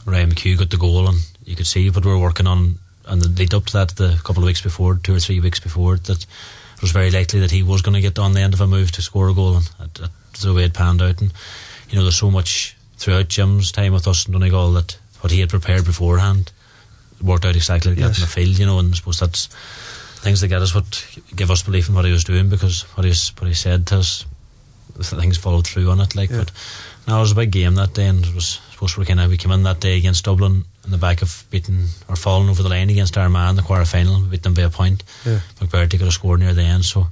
[0.06, 2.80] Ryan McHugh got the goal, and you could see what we were working on.
[3.08, 5.60] And the lead up to that, the couple of weeks before, two or three weeks
[5.60, 8.56] before, that it was very likely that he was going to get on the end
[8.56, 9.58] of a move to score a goal.
[9.58, 11.22] And that, that's the way it panned out.
[11.22, 11.32] And
[11.89, 15.41] you know, there's so much throughout Jim's time with us in Donegal that what he
[15.41, 16.51] had prepared beforehand
[17.22, 18.18] worked out exactly like that Yes.
[18.18, 19.47] in the field, you know, and I suppose that's
[20.24, 21.05] things like that is what
[21.36, 23.97] give us belief in what he was doing because what he's what he said to
[23.99, 24.26] us
[25.01, 26.38] things followed through on it like Yeah.
[26.39, 26.51] but
[27.07, 29.28] no, it was a big game that day and it was I suppose we kinda
[29.28, 32.63] we came in that day against Dublin in the back of beating or falling over
[32.63, 35.03] the line against Armagh in the quarter final, we beat them by a point.
[35.26, 35.39] Yeah.
[35.59, 37.07] McBrearty could have scored near the end, so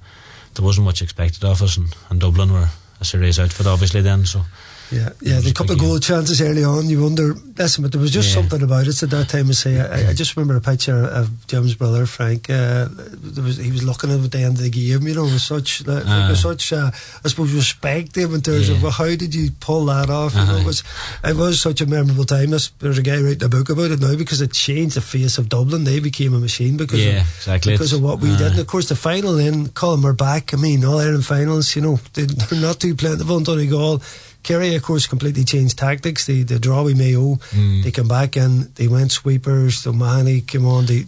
[0.56, 2.70] there wasn't much expected of us and, and Dublin were
[3.02, 4.44] a serious outfit obviously then, so
[4.92, 5.40] Yeah, yeah.
[5.40, 7.34] The couple of goal chances early on, you wonder.
[7.58, 8.42] Listen, but there was just Yeah.
[8.42, 9.50] something about it at that time.
[9.50, 12.50] I say, I, I just remember a picture of Jim's brother Frank.
[12.50, 15.42] Uh, there was he was looking at the end of the game, you know, with
[15.42, 16.28] such like, Ah.
[16.30, 16.92] with such uh,
[17.24, 20.34] I suppose respect him in terms of well, how did you pull that off?
[20.36, 20.62] You know, Uh-huh.
[20.62, 20.84] it was
[21.24, 22.50] it was such a memorable time.
[22.52, 25.38] There's, there's a guy writing a book about it now because it changed the face
[25.38, 25.84] of Dublin.
[25.86, 27.74] They became a machine because Yeah, of, exactly.
[27.74, 28.52] because of what we did.
[28.52, 30.54] And of course, the final then, Colm, we're back.
[30.54, 34.02] I mean, all Ireland finals, you know, they, they're not too plentiful in Donegal.
[34.44, 36.26] Kerry, of course, completely changed tactics.
[36.26, 37.84] They, the draw we Mayo, Mm.
[37.84, 39.78] they come back and they went sweepers.
[39.78, 41.06] So Mahoney came on, they,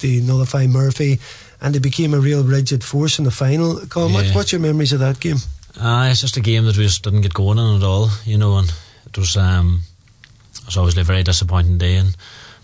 [0.00, 1.20] they nullify Murphy,
[1.60, 3.76] and they became a real rigid force in the final.
[3.86, 4.34] Colm, what, Yeah.
[4.34, 5.38] what's your memories of that game?
[5.80, 8.36] Uh, it's just a game that we just didn't get going in at all, you
[8.36, 8.72] know, and
[9.06, 9.82] it was um,
[10.58, 11.96] it was obviously a very disappointing day.
[11.96, 12.14] And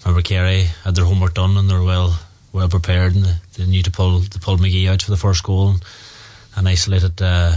[0.05, 2.19] I remember Kerry had their homework done and they were well
[2.53, 5.43] well prepared, and they, they knew to pull to pull McGee out for the first
[5.43, 5.83] goal and,
[6.57, 7.57] and isolated uh,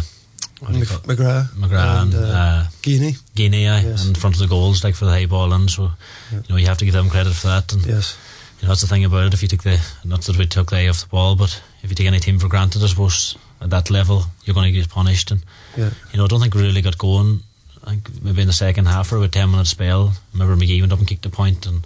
[0.61, 3.15] McGrath, McGrath and, uh, uh, Guinea.
[3.35, 4.05] Guinea aye, Yes.
[4.05, 5.67] in front of the goals, like for the high ball in.
[5.67, 5.91] So
[6.31, 6.37] Yeah.
[6.39, 7.73] you know you have to give them credit for that.
[7.73, 8.15] And Yes.
[8.59, 9.33] you know that's the thing about it.
[9.33, 11.89] If you take the not that we took the eye off the ball, but if
[11.89, 14.89] you take any team for granted, I suppose at that level you're going to get
[14.89, 15.31] punished.
[15.31, 15.41] And
[15.77, 15.89] Yeah.
[16.11, 17.41] you know, I don't think we really got going.
[17.83, 20.13] I think maybe in the second half or about ten minute spell.
[20.33, 21.81] Remember McGee went up and kicked a point, and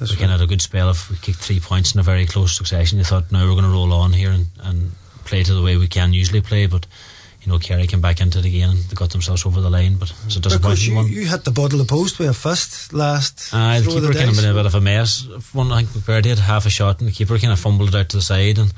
[0.00, 0.90] That's we of had a good spell.
[0.90, 3.64] If we kicked three points in a very close succession, you thought now we're going
[3.64, 4.92] to roll on here and, and
[5.24, 6.66] play to the way we can usually play.
[6.66, 6.86] But
[7.42, 9.96] you know, Kerry came back into it again and they got themselves over the line.
[9.96, 11.08] But it's a Because disappointing you, one.
[11.08, 13.48] you had the bottle of post with a fist last.
[13.52, 15.26] Uh, the keeper kind of been a bit of a mess.
[15.52, 17.94] One, I think McBrearty had half a shot, and the keeper kind of fumbled it
[17.98, 18.72] out to the side, and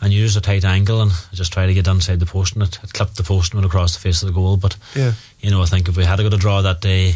[0.00, 2.76] and used a tight angle, and just tried to get inside the post, and it,
[2.82, 4.56] it clipped the post and went across the face of the goal.
[4.56, 5.12] But Yeah.
[5.38, 7.14] you know, I think if we had got a draw that day,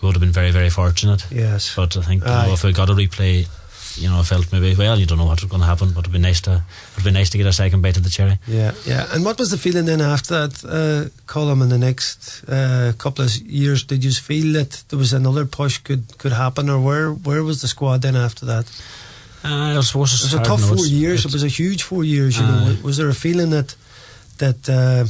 [0.00, 1.26] we would have been very, very fortunate.
[1.32, 1.72] Yes.
[1.74, 2.46] But I think you Aye.
[2.46, 3.48] know, if we got a replay,
[3.96, 6.12] you know, I felt maybe well, you don't know what's going to happen, but it'd
[6.12, 6.62] be nice to
[6.92, 8.38] it'd be nice to get a second bite of the cherry.
[8.46, 9.06] Yeah, yeah.
[9.12, 13.24] And what was the feeling then after that uh, Colm in the next uh, couple
[13.24, 13.84] of years?
[13.84, 17.60] Did you feel that there was another push could could happen, or where where was
[17.60, 18.66] the squad then after that?
[19.44, 21.24] Uh, I suppose It was a tough to four years.
[21.24, 22.38] It was a huge four years.
[22.38, 23.74] You know, was there a feeling that
[24.38, 25.04] that uh,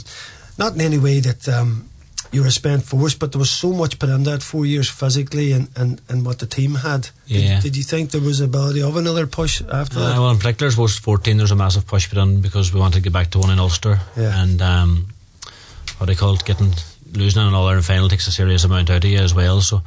[0.59, 1.89] not in any way that um,
[2.33, 4.89] you were a spent force, but there was so much put in that four years
[4.89, 7.11] physically and, and, and what the team had.
[7.26, 7.57] Yeah.
[7.61, 10.18] Did, did you think there was ability of another push after Uh, that?
[10.18, 12.95] well, in particular, I suppose 14, there's a massive push put in because we wanted
[12.95, 14.01] to get back to one in Ulster.
[14.16, 14.43] Yeah.
[14.43, 15.09] And um,
[15.99, 16.72] what they called getting
[17.12, 19.61] losing in an All Ireland final takes a serious amount out of you as well.
[19.61, 19.83] So,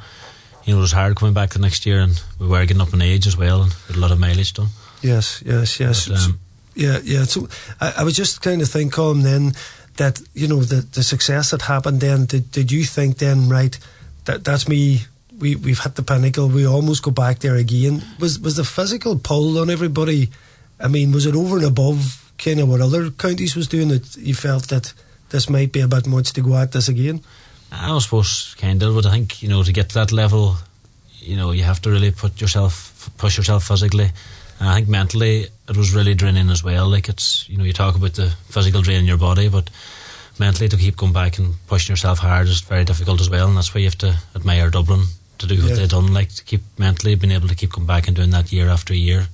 [0.64, 2.94] you know, it was hard coming back the next year, and we were getting up
[2.94, 4.68] in age as well, and had a lot of mileage done.
[5.02, 6.06] Yes, yes, yes.
[6.08, 6.38] But, um,
[6.76, 7.24] yeah, yeah.
[7.24, 7.48] So
[7.80, 9.54] I, I was just kind of thinking, Colm, then
[9.96, 12.00] that you know the the success that happened.
[12.00, 13.78] Then did did you think then right
[14.24, 15.02] that that's me?
[15.38, 16.48] We we've hit the pinnacle.
[16.48, 18.02] We almost go back there again.
[18.18, 20.30] Was was the physical pull on everybody?
[20.80, 24.16] I mean, was it over and above kind of what other counties was doing that
[24.16, 24.92] you felt that
[25.30, 27.20] this might be a bit much to go at this again?
[27.72, 30.56] I suppose kind of, but I think you know to get to that level,
[31.26, 34.12] you know, you have to really put yourself, push yourself physically.
[34.58, 36.88] And I think mentally, it was really draining as well.
[36.88, 39.68] Like it's, you know, you talk about the physical drain in your body, but
[40.38, 43.48] mentally to keep going back and pushing yourself hard is very difficult as well.
[43.48, 45.04] And that's why you have to admire Dublin
[45.38, 45.76] to do what Yeah.
[45.76, 46.12] they've done.
[46.14, 48.94] Like to keep mentally being able to keep going back and doing that year after
[48.94, 49.28] year.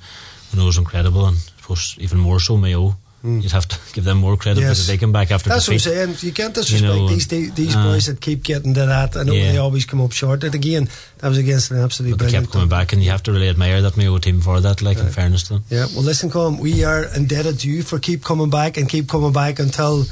[0.53, 2.97] You know, it was incredible, and of course even more so Mayo.
[3.25, 3.43] Mm.
[3.43, 4.70] you'd have to give them more credit yes.
[4.70, 5.49] because they come back after.
[5.49, 5.87] That's defeat.
[5.87, 6.29] what I'm saying.
[6.29, 9.16] You can't disrespect you know, these these uh, boys that keep getting to that.
[9.16, 9.53] I know yeah.
[9.53, 10.45] they always come up short.
[10.45, 13.23] And again, that was against an absolutely but they kept coming back, and you have
[13.25, 14.83] to really admire that Mayo team for that.
[14.83, 15.07] Like right.
[15.07, 15.64] in fairness to them.
[15.70, 15.87] Yeah.
[15.95, 19.33] Well, listen, Colm, we are indebted to you for keep coming back and keep coming
[19.33, 20.05] back until.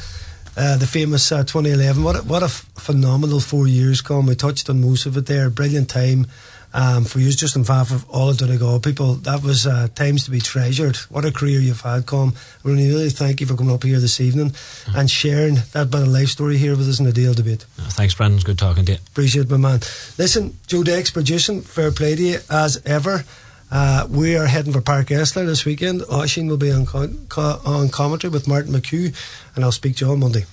[0.57, 2.03] Uh, the famous uh, 2011.
[2.03, 4.29] What a, what a f- phenomenal four years, Colm.
[4.29, 5.49] We touched on most of it there.
[5.49, 6.27] Brilliant time
[6.73, 10.25] um, for you, just in fact, of all of Donegal people, that was uh, times
[10.25, 10.97] to be treasured.
[11.09, 12.37] What a career you've had, Colm.
[12.63, 14.99] We really thank you for coming up here this evening mm-hmm.
[14.99, 17.67] and sharing that bit of life story here with us in the DL debate.
[17.79, 18.37] Oh, thanks, Brendan.
[18.37, 18.99] It's good talking to you.
[19.09, 19.81] Appreciate it, my man.
[20.19, 23.25] Listen, Joe Dex producing, fair play to you as ever.
[23.73, 26.03] Uh, we are heading for Páirc Esler this weekend.
[26.13, 29.15] Oisin will be on, con- on commentary with Martin McHugh,
[29.55, 30.45] and I'll speak to you on Monday.